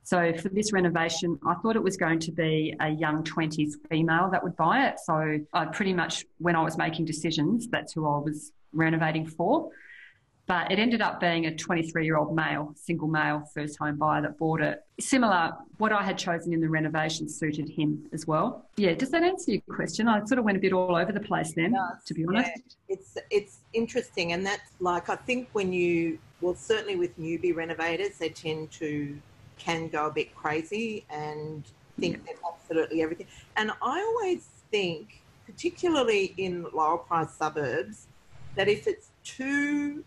So 0.04 0.34
for 0.34 0.50
this 0.50 0.74
renovation, 0.74 1.38
I 1.46 1.54
thought 1.56 1.76
it 1.76 1.84
was 1.84 1.96
going 1.96 2.18
to 2.22 2.32
be 2.32 2.76
a 2.82 2.90
young 2.90 3.24
20s 3.24 3.74
female 3.88 4.30
that 4.32 4.44
would 4.44 4.58
buy 4.58 4.88
it. 4.88 4.96
So 5.00 5.38
I 5.54 5.66
pretty 5.66 5.94
much, 5.94 6.26
when 6.40 6.56
I 6.56 6.64
was 6.64 6.76
making 6.76 7.06
decisions, 7.06 7.68
that's 7.68 7.94
who 7.94 8.08
I 8.08 8.18
was 8.18 8.52
renovating 8.74 9.28
for. 9.28 9.70
But 10.50 10.72
it 10.72 10.80
ended 10.80 11.00
up 11.00 11.20
being 11.20 11.46
a 11.46 11.56
23 11.56 12.04
year 12.04 12.18
old 12.18 12.36
male, 12.36 12.74
single 12.76 13.08
male, 13.08 13.44
first 13.54 13.78
home 13.78 13.98
buyer 13.98 14.24
that 14.24 14.40
bought 14.40 14.62
it. 14.62 14.84
Similar, 15.00 15.52
what 15.78 15.92
I 15.92 16.02
had 16.02 16.18
chosen 16.18 16.54
in 16.54 16.60
the 16.60 16.68
renovation 16.68 17.30
suited 17.30 17.70
him 17.70 18.08
as 18.14 18.26
well. 18.26 18.66
Yeah, 18.76 18.96
does 18.96 19.12
that 19.12 19.22
answer 19.22 19.52
your 19.52 19.62
question? 19.70 20.08
I 20.08 20.26
sort 20.26 20.40
of 20.40 20.46
went 20.46 20.58
a 20.58 20.60
bit 20.60 20.74
all 20.74 20.96
over 20.96 21.12
the 21.12 21.20
place 21.20 21.54
then, 21.54 21.76
to 22.04 22.14
be 22.16 22.26
honest. 22.26 22.50
Yeah. 22.56 22.96
It's, 22.96 23.18
it's 23.30 23.58
interesting. 23.74 24.34
And 24.34 24.44
that's 24.44 24.72
like, 24.80 25.08
I 25.08 25.18
think 25.18 25.50
when 25.54 25.72
you, 25.72 26.18
well, 26.42 26.56
certainly 26.56 26.96
with 26.96 27.16
newbie 27.20 27.56
renovators, 27.56 28.18
they 28.18 28.30
tend 28.30 28.72
to 28.72 29.22
can 29.60 29.88
go 29.88 30.08
a 30.08 30.12
bit 30.12 30.36
crazy 30.36 31.06
and 31.12 31.64
think 32.00 32.20
yeah. 32.26 32.34
absolutely 32.52 33.04
everything. 33.04 33.28
And 33.56 33.70
I 33.84 34.02
always 34.02 34.48
think, 34.72 35.22
particularly 35.46 36.34
in 36.38 36.66
lower 36.74 36.98
price 36.98 37.36
suburbs, 37.36 38.08
that 38.56 38.68
if 38.68 38.88
it's 38.88 39.10
too 39.24 40.04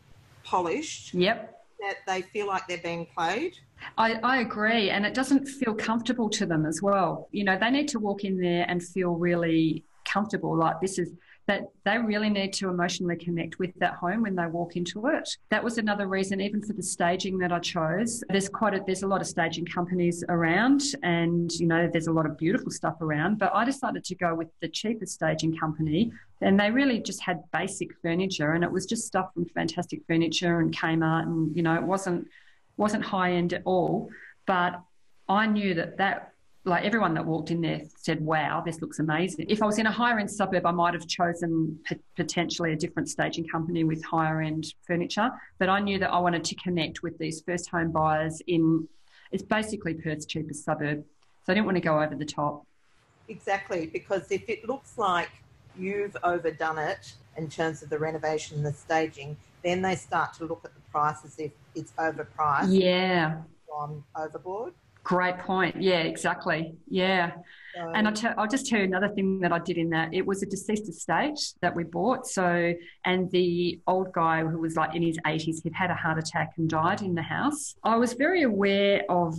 polished, 0.53 1.15
yep. 1.15 1.65
that 1.81 1.97
they 2.07 2.21
feel 2.21 2.47
like 2.47 2.69
they're 2.69 2.87
being 2.93 3.07
played. 3.17 3.55
I, 3.97 4.21
I 4.23 4.41
agree. 4.41 4.91
And 4.91 5.07
it 5.07 5.15
doesn't 5.15 5.47
feel 5.47 5.75
comfortable 5.75 6.29
to 6.31 6.45
them 6.45 6.67
as 6.67 6.81
well. 6.83 7.29
You 7.33 7.45
know, 7.45 7.59
they 7.59 7.71
need 7.71 7.89
to 7.89 7.99
walk 7.99 8.25
in 8.25 8.39
there 8.39 8.67
and 8.69 8.83
feel 8.83 9.13
really 9.15 9.85
comfortable. 10.05 10.57
Like 10.57 10.81
this 10.81 10.99
is 10.99 11.11
that 11.47 11.63
they 11.85 11.99
really 11.99 12.31
need 12.31 12.53
to 12.53 12.69
emotionally 12.69 13.17
connect 13.17 13.59
with 13.59 13.75
that 13.81 13.95
home 13.95 14.23
when 14.23 14.37
they 14.37 14.47
walk 14.47 14.77
into 14.77 15.07
it. 15.09 15.29
That 15.51 15.63
was 15.63 15.77
another 15.77 16.07
reason, 16.07 16.41
even 16.41 16.63
for 16.63 16.73
the 16.73 16.83
staging 16.83 17.39
that 17.39 17.53
I 17.53 17.59
chose. 17.59 18.23
There's 18.29 18.49
quite 18.49 18.75
a, 18.75 18.83
there's 18.87 19.03
a 19.03 19.09
lot 19.09 19.21
of 19.21 19.27
staging 19.27 19.67
companies 19.67 20.23
around, 20.29 20.83
and 21.03 21.51
you 21.53 21.67
know 21.67 21.89
there's 21.93 22.07
a 22.07 22.13
lot 22.13 22.27
of 22.27 22.39
beautiful 22.39 22.71
stuff 22.71 23.01
around. 23.01 23.39
But 23.39 23.53
I 23.55 23.65
decided 23.65 24.05
to 24.05 24.15
go 24.15 24.35
with 24.35 24.49
the 24.61 24.69
cheapest 24.69 25.15
staging 25.15 25.57
company, 25.57 26.13
and 26.41 26.59
they 26.59 26.71
really 26.71 27.01
just 27.01 27.21
had 27.23 27.43
basic 27.53 27.91
furniture, 28.01 28.53
and 28.53 28.63
it 28.63 28.71
was 28.71 28.87
just 28.87 29.07
stuff 29.07 29.35
from 29.35 29.47
Fantastic 29.47 30.03
Furniture 30.07 30.61
and 30.61 30.77
Kmart, 30.77 31.25
and 31.25 31.57
you 31.57 31.63
know 31.63 31.75
it 31.75 31.83
wasn't 31.83 32.29
wasn't 32.77 33.05
high 33.05 33.33
end 33.33 33.53
at 33.53 33.63
all. 33.65 34.09
But 34.47 34.81
I 35.29 35.47
knew 35.47 35.75
that 35.75 35.99
that 35.99 36.32
like 36.65 36.85
everyone 36.85 37.15
that 37.15 37.27
walked 37.27 37.51
in 37.51 37.61
there 37.61 37.83
said, 37.97 38.21
wow, 38.21 38.63
this 38.65 38.81
looks 38.81 39.01
amazing. 39.01 39.47
If 39.49 39.63
I 39.63 39.67
was 39.67 39.79
in 39.79 39.87
a 39.87 39.91
higher 39.91 40.19
end 40.19 40.31
suburb, 40.31 40.65
I 40.65 40.71
might 40.71 40.95
have 40.95 41.09
chosen 41.09 41.79
p- 41.85 41.97
potentially 42.15 42.73
a 42.73 42.77
different 42.77 43.09
staging 43.09 43.49
company 43.49 43.83
with 43.83 44.05
higher 44.05 44.41
end 44.41 44.73
furniture. 44.87 45.31
But 45.59 45.69
I 45.69 45.81
knew 45.81 45.99
that 45.99 46.13
I 46.13 46.19
wanted 46.21 46.45
to 46.45 46.55
connect 46.57 47.03
with 47.03 47.19
these 47.19 47.43
first 47.45 47.69
home 47.69 47.91
buyers 47.91 48.41
in, 48.47 48.87
it's 49.33 49.43
basically 49.43 49.95
Perth's 49.95 50.25
cheapest 50.25 50.65
suburb. 50.65 51.05
So 51.45 51.53
I 51.53 51.55
didn't 51.55 51.67
want 51.67 51.79
to 51.79 51.83
go 51.83 52.01
over 52.01 52.15
the 52.15 52.25
top. 52.25 52.65
Exactly, 53.29 53.87
because 53.87 54.31
if 54.31 54.49
it 54.49 54.69
looks 54.69 54.97
like 54.97 55.31
you've 55.77 56.17
overdone 56.23 56.79
it 56.79 57.15
in 57.37 57.49
terms 57.49 57.83
of 57.83 57.91
the 57.91 57.99
renovation 57.99 58.59
and 58.59 58.67
the 58.67 58.73
staging, 58.73 59.37
then 59.65 59.83
they 59.83 59.97
start 59.97 60.35
to 60.35 60.45
look 60.45 60.65
at 60.65 60.75
the 60.75 60.81
price 60.93 61.25
as 61.25 61.39
if 61.39 61.51
it's 61.75 61.93
overpriced. 61.93 62.69
Yeah. 62.69 63.39
Gone 63.69 64.05
overboard. 64.17 64.75
Great 65.05 65.39
point. 65.39 65.81
Yeah, 65.81 66.01
exactly. 66.01 66.75
Yeah. 66.89 67.33
and 67.77 68.07
I'll, 68.07 68.15
t- 68.15 68.29
I'll 68.29 68.49
just 68.49 68.67
tell 68.67 68.79
you 68.79 68.85
another 68.85 69.09
thing 69.09 69.41
that 69.41 69.53
I 69.53 69.59
did 69.59 69.77
in 69.77 69.91
that. 69.91 70.15
It 70.15 70.25
was 70.25 70.43
a 70.43 70.47
deceased 70.47 70.89
estate 70.89 71.41
that 71.61 71.75
we 71.75 71.85
bought. 71.85 72.27
So, 72.27 72.73
and 73.05 73.31
the 73.31 73.81
old 73.87 74.13
guy 74.13 74.43
who 74.43 74.59
was 74.59 74.77
like 74.77 74.95
in 74.95 75.03
his 75.03 75.19
80s, 75.27 75.63
he'd 75.63 75.75
had 75.75 75.91
a 75.91 75.95
heart 75.95 76.19
attack 76.19 76.53
and 76.57 76.69
died 76.69 77.03
in 77.03 77.15
the 77.15 77.23
house. 77.23 77.75
I 77.83 77.97
was 77.97 78.13
very 78.13 78.43
aware 78.43 79.03
of, 79.09 79.39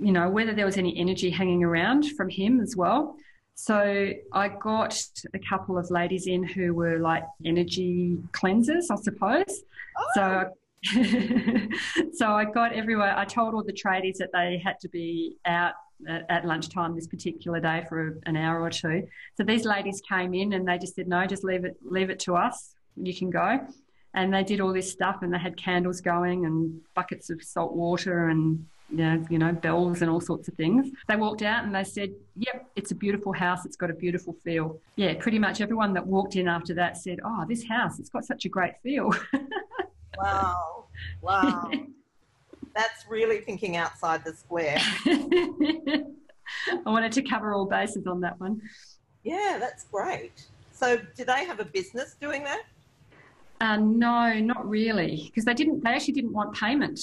you 0.00 0.12
know, 0.12 0.28
whether 0.28 0.52
there 0.52 0.66
was 0.66 0.76
any 0.76 0.96
energy 0.98 1.30
hanging 1.30 1.62
around 1.62 2.10
from 2.16 2.28
him 2.28 2.60
as 2.60 2.74
well. 2.76 3.16
So 3.54 4.10
I 4.32 4.48
got 4.48 5.00
a 5.34 5.38
couple 5.38 5.78
of 5.78 5.90
ladies 5.90 6.26
in 6.26 6.42
who 6.42 6.74
were 6.74 6.98
like 6.98 7.24
energy 7.44 8.18
cleansers, 8.32 8.90
I 8.90 8.96
suppose. 8.96 9.62
Oh. 9.96 10.06
So 10.14 10.50
so 12.12 12.28
I 12.28 12.44
got 12.44 12.72
everywhere. 12.72 13.16
I 13.16 13.24
told 13.24 13.54
all 13.54 13.62
the 13.62 13.72
tradies 13.72 14.16
that 14.18 14.30
they 14.32 14.60
had 14.62 14.78
to 14.80 14.88
be 14.88 15.36
out 15.44 15.74
at, 16.08 16.26
at, 16.28 16.44
lunchtime 16.44 16.94
this 16.94 17.06
particular 17.06 17.60
day 17.60 17.84
for 17.88 18.18
an 18.26 18.36
hour 18.36 18.60
or 18.60 18.70
two. 18.70 19.06
So 19.36 19.44
these 19.44 19.64
ladies 19.64 20.02
came 20.08 20.34
in 20.34 20.52
and 20.52 20.66
they 20.66 20.78
just 20.78 20.94
said, 20.94 21.08
"No, 21.08 21.26
just 21.26 21.44
leave 21.44 21.64
it, 21.64 21.76
leave 21.82 22.10
it 22.10 22.20
to 22.20 22.36
us. 22.36 22.74
You 22.96 23.14
can 23.14 23.30
go." 23.30 23.66
And 24.14 24.32
they 24.32 24.44
did 24.44 24.60
all 24.60 24.72
this 24.72 24.90
stuff, 24.90 25.18
and 25.22 25.32
they 25.32 25.38
had 25.38 25.56
candles 25.56 26.00
going 26.00 26.46
and 26.46 26.80
buckets 26.94 27.30
of 27.30 27.42
salt 27.42 27.74
water 27.74 28.28
and 28.28 28.66
you 28.90 28.98
know, 28.98 29.24
you 29.28 29.38
know, 29.38 29.52
bells 29.52 30.00
and 30.02 30.10
all 30.10 30.20
sorts 30.20 30.48
of 30.48 30.54
things. 30.54 30.88
They 31.08 31.16
walked 31.16 31.42
out 31.42 31.64
and 31.64 31.74
they 31.74 31.84
said, 31.84 32.10
Yep, 32.36 32.66
it's 32.76 32.90
a 32.92 32.94
beautiful 32.94 33.32
house. 33.32 33.66
It's 33.66 33.76
got 33.76 33.90
a 33.90 33.94
beautiful 33.94 34.36
feel. 34.44 34.78
Yeah, 34.94 35.14
pretty 35.18 35.38
much 35.38 35.60
everyone 35.60 35.92
that 35.94 36.06
walked 36.06 36.36
in 36.36 36.46
after 36.46 36.74
that 36.74 36.96
said, 36.96 37.18
Oh, 37.24 37.44
this 37.48 37.66
house, 37.66 37.98
it's 37.98 38.08
got 38.08 38.24
such 38.24 38.44
a 38.44 38.48
great 38.48 38.76
feel. 38.82 39.12
Wow. 40.18 40.84
Wow. 41.20 41.70
That's 42.74 43.06
really 43.08 43.40
thinking 43.40 43.76
outside 43.76 44.24
the 44.24 44.34
square. 44.34 44.78
I 45.06 46.02
wanted 46.84 47.12
to 47.12 47.22
cover 47.22 47.52
all 47.52 47.66
bases 47.66 48.06
on 48.06 48.20
that 48.20 48.38
one. 48.38 48.60
Yeah, 49.24 49.56
that's 49.58 49.84
great. 49.84 50.46
So, 50.72 50.98
do 51.16 51.24
they 51.24 51.44
have 51.44 51.58
a 51.58 51.64
business 51.64 52.16
doing 52.20 52.44
that? 52.44 52.62
Uh, 53.60 53.76
no, 53.76 54.34
not 54.34 54.68
really, 54.68 55.24
because 55.26 55.44
they 55.44 55.54
didn't. 55.54 55.82
They 55.82 55.90
actually 55.90 56.14
didn't 56.14 56.32
want 56.32 56.54
payment. 56.54 57.00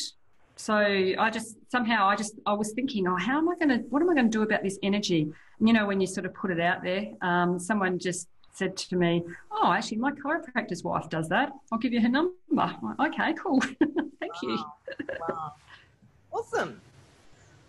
So 0.55 0.75
I 0.75 1.29
just 1.31 1.57
somehow 1.71 2.07
I 2.07 2.15
just 2.15 2.35
I 2.45 2.53
was 2.53 2.73
thinking, 2.73 3.07
oh, 3.07 3.15
how 3.15 3.39
am 3.39 3.49
I 3.49 3.55
going 3.55 3.69
to? 3.69 3.77
What 3.89 4.01
am 4.01 4.09
I 4.09 4.13
going 4.13 4.29
to 4.29 4.37
do 4.37 4.43
about 4.43 4.61
this 4.63 4.77
energy? 4.83 5.23
And, 5.59 5.67
you 5.67 5.73
know, 5.73 5.87
when 5.87 5.99
you 5.99 6.07
sort 6.07 6.25
of 6.25 6.33
put 6.33 6.51
it 6.51 6.59
out 6.59 6.83
there, 6.83 7.07
um, 7.21 7.57
someone 7.59 7.97
just 7.97 8.27
said 8.53 8.77
to 8.77 8.95
me, 8.95 9.23
"Oh, 9.51 9.71
actually, 9.73 9.97
my 9.97 10.11
chiropractor's 10.11 10.83
wife 10.83 11.09
does 11.09 11.27
that. 11.29 11.51
I'll 11.71 11.79
give 11.79 11.93
you 11.93 12.01
her 12.01 12.09
number." 12.09 12.33
Like, 12.51 13.13
okay, 13.13 13.33
cool. 13.33 13.59
Thank 14.19 14.33
wow. 14.33 14.39
you. 14.43 14.65
wow. 15.27 15.53
Awesome. 16.31 16.81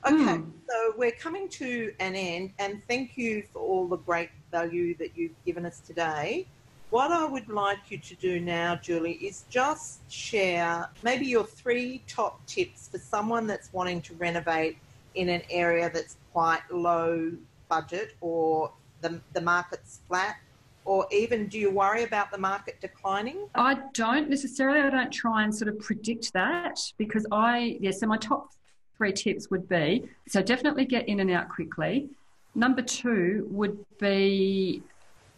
Okay, 0.06 0.16
mm. 0.16 0.50
so 0.68 0.94
we're 0.98 1.12
coming 1.12 1.48
to 1.48 1.92
an 1.98 2.14
end, 2.14 2.52
and 2.58 2.82
thank 2.86 3.16
you 3.16 3.42
for 3.52 3.60
all 3.60 3.86
the 3.88 3.96
great 3.96 4.28
value 4.50 4.94
that 4.98 5.16
you've 5.16 5.32
given 5.46 5.64
us 5.64 5.80
today. 5.80 6.46
What 6.90 7.10
I 7.10 7.24
would 7.24 7.48
like 7.48 7.90
you 7.90 7.98
to 7.98 8.14
do 8.16 8.38
now, 8.38 8.76
Julie, 8.76 9.14
is 9.14 9.44
just 9.48 10.00
share 10.12 10.88
maybe 11.02 11.24
your 11.24 11.44
three 11.44 12.02
top 12.06 12.44
tips 12.46 12.88
for 12.88 12.98
someone 12.98 13.46
that's 13.46 13.72
wanting 13.72 14.02
to 14.02 14.14
renovate 14.14 14.76
in 15.14 15.30
an 15.30 15.42
area 15.50 15.90
that's 15.92 16.16
quite 16.32 16.60
low 16.70 17.32
budget 17.68 18.14
or 18.20 18.70
the, 19.00 19.20
the 19.32 19.40
market's 19.40 20.00
flat 20.06 20.36
or 20.84 21.06
even 21.10 21.46
do 21.48 21.58
you 21.58 21.70
worry 21.70 22.04
about 22.04 22.30
the 22.30 22.38
market 22.38 22.80
declining? 22.80 23.48
I 23.54 23.78
don't 23.94 24.28
necessarily. 24.28 24.80
I 24.80 24.90
don't 24.90 25.12
try 25.12 25.42
and 25.42 25.54
sort 25.54 25.68
of 25.68 25.78
predict 25.78 26.32
that 26.34 26.78
because 26.98 27.26
I, 27.32 27.78
yeah, 27.80 27.90
so 27.90 28.06
my 28.06 28.18
top 28.18 28.50
three 28.96 29.12
tips 29.12 29.50
would 29.50 29.68
be 29.68 30.04
so 30.28 30.42
definitely 30.42 30.84
get 30.84 31.08
in 31.08 31.20
and 31.20 31.30
out 31.30 31.48
quickly. 31.48 32.08
Number 32.54 32.82
two 32.82 33.46
would 33.50 33.84
be 33.98 34.82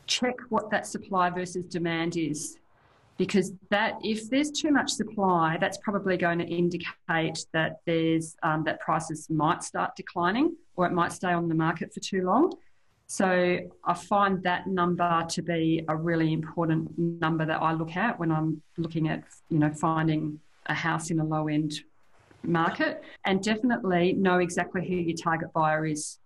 check 0.06 0.36
what 0.50 0.70
that 0.70 0.86
supply 0.86 1.30
versus 1.30 1.64
demand 1.64 2.16
is 2.16 2.58
because 3.18 3.52
that 3.70 3.94
if 4.04 4.28
there's 4.28 4.50
too 4.50 4.70
much 4.70 4.90
supply 4.90 5.56
that's 5.58 5.78
probably 5.78 6.16
going 6.16 6.38
to 6.38 6.44
indicate 6.44 7.46
that 7.52 7.80
there's 7.86 8.36
um, 8.42 8.62
that 8.64 8.78
prices 8.80 9.28
might 9.30 9.64
start 9.64 9.96
declining 9.96 10.54
or 10.76 10.86
it 10.86 10.92
might 10.92 11.12
stay 11.12 11.32
on 11.32 11.48
the 11.48 11.54
market 11.54 11.92
for 11.92 12.00
too 12.00 12.24
long 12.24 12.52
so 13.06 13.58
I 13.84 13.94
find 13.94 14.42
that 14.42 14.66
number 14.66 15.24
to 15.28 15.42
be 15.42 15.84
a 15.88 15.94
really 15.94 16.32
important 16.32 16.98
number 16.98 17.46
that 17.46 17.62
I 17.62 17.72
look 17.72 17.96
at 17.96 18.18
when 18.18 18.32
I'm 18.32 18.60
looking 18.76 19.08
at, 19.08 19.22
you 19.48 19.58
know, 19.58 19.70
finding 19.70 20.40
a 20.66 20.74
house 20.74 21.10
in 21.10 21.20
a 21.20 21.24
low 21.24 21.46
end 21.46 21.72
market 22.42 23.02
and 23.24 23.42
definitely 23.42 24.12
know 24.14 24.38
exactly 24.38 24.86
who 24.86 24.94
your 24.96 25.16
target 25.16 25.52
buyer 25.52 25.86
is 25.86 26.18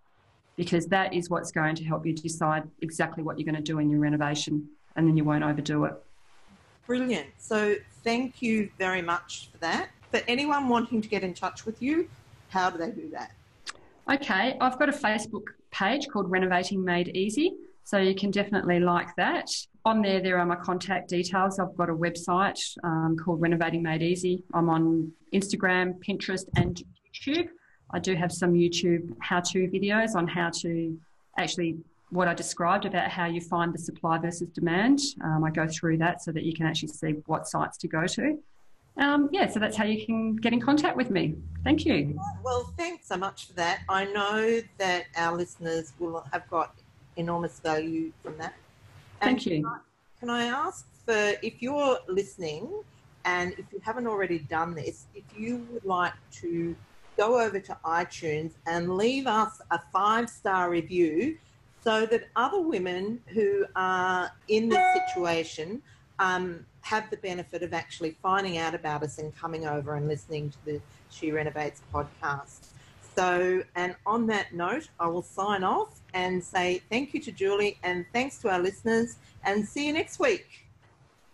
because 0.57 0.87
that 0.87 1.13
is 1.13 1.29
what's 1.29 1.53
going 1.53 1.75
to 1.75 1.85
help 1.85 2.07
you 2.07 2.15
decide 2.15 2.63
exactly 2.81 3.23
what 3.23 3.39
you're 3.39 3.51
going 3.51 3.63
to 3.63 3.73
do 3.73 3.79
in 3.79 3.91
your 3.91 4.01
renovation 4.01 4.67
and 4.97 5.07
then 5.07 5.17
you 5.17 5.25
won't 5.25 5.45
overdo 5.45 5.85
it. 5.85 5.95
Brilliant. 6.87 7.29
So 7.37 7.77
thank 8.03 8.41
you 8.41 8.71
very 8.79 9.03
much 9.03 9.51
for 9.53 9.59
that. 9.59 9.91
For 10.11 10.21
anyone 10.27 10.69
wanting 10.69 11.03
to 11.03 11.09
get 11.09 11.23
in 11.23 11.35
touch 11.35 11.67
with 11.67 11.81
you, 11.83 12.09
how 12.49 12.71
do 12.71 12.79
they 12.79 12.91
do 12.91 13.11
that? 13.11 13.33
Okay, 14.11 14.57
I've 14.61 14.79
got 14.79 14.89
a 14.89 14.93
Facebook 14.93 15.45
page 15.71 16.09
called 16.09 16.31
Renovating 16.31 16.85
Made 16.85 17.09
Easy. 17.17 17.55
So 17.85 17.99
you 17.99 18.15
can 18.15 18.31
definitely 18.31 18.79
like 18.81 19.09
that. 19.17 19.51
On 19.85 20.03
there, 20.03 20.21
there 20.21 20.39
are 20.39 20.47
my 20.47 20.57
contact 20.57 21.09
details. 21.09 21.59
I've 21.59 21.77
got 21.77 21.89
a 21.89 21.95
website 21.95 22.61
um, 22.85 23.17
called 23.23 23.41
Renovating 23.41 23.83
Made 23.83 24.03
Easy. 24.03 24.45
I'm 24.55 24.69
on 24.69 25.13
Instagram, 25.35 25.95
Pinterest, 26.07 26.45
and 26.57 26.81
YouTube. 27.13 27.49
I 27.93 27.99
do 27.99 28.15
have 28.15 28.31
some 28.31 28.53
YouTube 28.53 29.17
how 29.21 29.41
to 29.41 29.69
videos 29.69 30.15
on 30.15 30.29
how 30.29 30.51
to 30.61 30.97
actually 31.39 31.79
what 32.11 32.27
I 32.27 32.35
described 32.35 32.87
about 32.87 33.09
how 33.09 33.27
you 33.27 33.41
find 33.41 33.73
the 33.73 33.79
supply 33.79 34.19
versus 34.19 34.49
demand. 34.51 34.99
Um, 35.23 35.45
I 35.45 35.51
go 35.51 35.67
through 35.69 35.99
that 35.99 36.23
so 36.23 36.33
that 36.33 36.43
you 36.43 36.53
can 36.53 36.67
actually 36.67 36.89
see 36.89 37.15
what 37.27 37.47
sites 37.47 37.79
to 37.79 37.89
go 37.89 38.07
to. 38.07 38.37
Um, 38.97 39.29
yeah, 39.33 39.49
so 39.49 39.59
that's 39.61 39.77
how 39.77 39.85
you 39.85 40.05
can 40.05 40.37
get 40.37 40.53
in 40.53 40.61
contact 40.61 40.97
with 40.97 41.11
me. 41.11 41.37
Thank 41.65 41.85
you. 41.85 42.19
Well, 42.43 42.73
thanks 42.77 43.07
so 43.07 43.17
much 43.17 43.47
for 43.47 43.53
that. 43.55 43.81
I 43.89 44.05
know 44.07 44.61
that 44.79 45.07
our 45.17 45.37
listeners 45.37 45.93
will 45.99 46.25
have 46.33 46.49
got 46.49 46.75
enormous 47.17 47.61
value 47.61 48.13
from 48.23 48.37
that. 48.39 48.55
And 49.21 49.31
Thank 49.31 49.47
you. 49.47 49.63
Can 49.63 49.67
I, 49.67 49.79
can 50.19 50.31
I 50.31 50.45
ask 50.45 50.87
for 51.05 51.33
if 51.43 51.61
you're 51.61 51.99
listening 52.09 52.71
and 53.25 53.53
if 53.53 53.67
you 53.73 53.81
haven't 53.83 54.07
already 54.07 54.39
done 54.39 54.75
this, 54.75 55.07
if 55.15 55.25
you 55.37 55.67
would 55.73 55.85
like 55.85 56.15
to 56.33 56.75
go 57.17 57.39
over 57.39 57.61
to 57.61 57.77
iTunes 57.85 58.53
and 58.67 58.97
leave 58.97 59.27
us 59.27 59.61
a 59.71 59.81
five 59.93 60.31
star 60.31 60.71
review 60.71 61.37
so 61.83 62.07
that 62.07 62.29
other 62.37 62.61
women 62.61 63.21
who 63.29 63.67
are 63.77 64.31
in 64.49 64.69
this 64.69 64.85
situation 64.95 65.83
um, 66.21 66.65
have 66.83 67.11
the 67.11 67.17
benefit 67.17 67.63
of 67.63 67.75
actually 67.75 68.17
finding 68.23 68.59
out 68.59 68.75
about 68.75 69.03
us 69.03 69.19
and 69.19 69.35
coming 69.35 69.67
over 69.67 69.95
and 69.95 70.07
listening 70.07 70.51
to 70.51 70.65
the 70.65 70.81
She 71.11 71.33
Renovates 71.33 71.83
podcast. 71.93 72.67
So, 73.17 73.65
and 73.75 73.97
on 74.07 74.27
that 74.29 74.55
note, 74.55 74.89
I 75.01 75.09
will 75.09 75.23
sign 75.23 75.65
off 75.65 76.01
and 76.15 76.43
say 76.43 76.83
thank 76.91 77.13
you 77.13 77.21
to 77.23 77.33
Julie 77.33 77.79
and 77.83 78.07
thanks 78.13 78.39
to 78.39 78.51
our 78.51 78.61
listeners 78.61 79.17
and 79.45 79.67
see 79.67 79.89
you 79.89 79.93
next 79.93 80.21
week. 80.21 80.47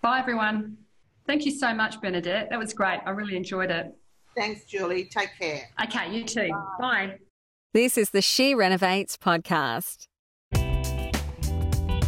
Bye, 0.01 0.21
everyone. 0.21 0.79
Thank 1.27 1.45
you 1.45 1.53
so 1.53 1.75
much, 1.75 2.01
Bernadette. 2.01 2.49
That 2.51 2.59
was 2.59 2.73
great. 2.73 3.01
I 3.05 3.11
really 3.11 3.37
enjoyed 3.37 3.71
it. 3.71 3.93
Thanks, 4.37 4.65
Julie. 4.65 5.05
Take 5.05 5.31
care. 5.39 5.63
Okay, 5.83 6.15
you 6.15 6.25
too. 6.25 6.49
Bye. 6.49 6.77
Bye. 6.81 7.19
This 7.75 7.99
is 7.99 8.11
the 8.11 8.23
She 8.23 8.55
Renovates 8.55 9.17
podcast. 9.17 10.07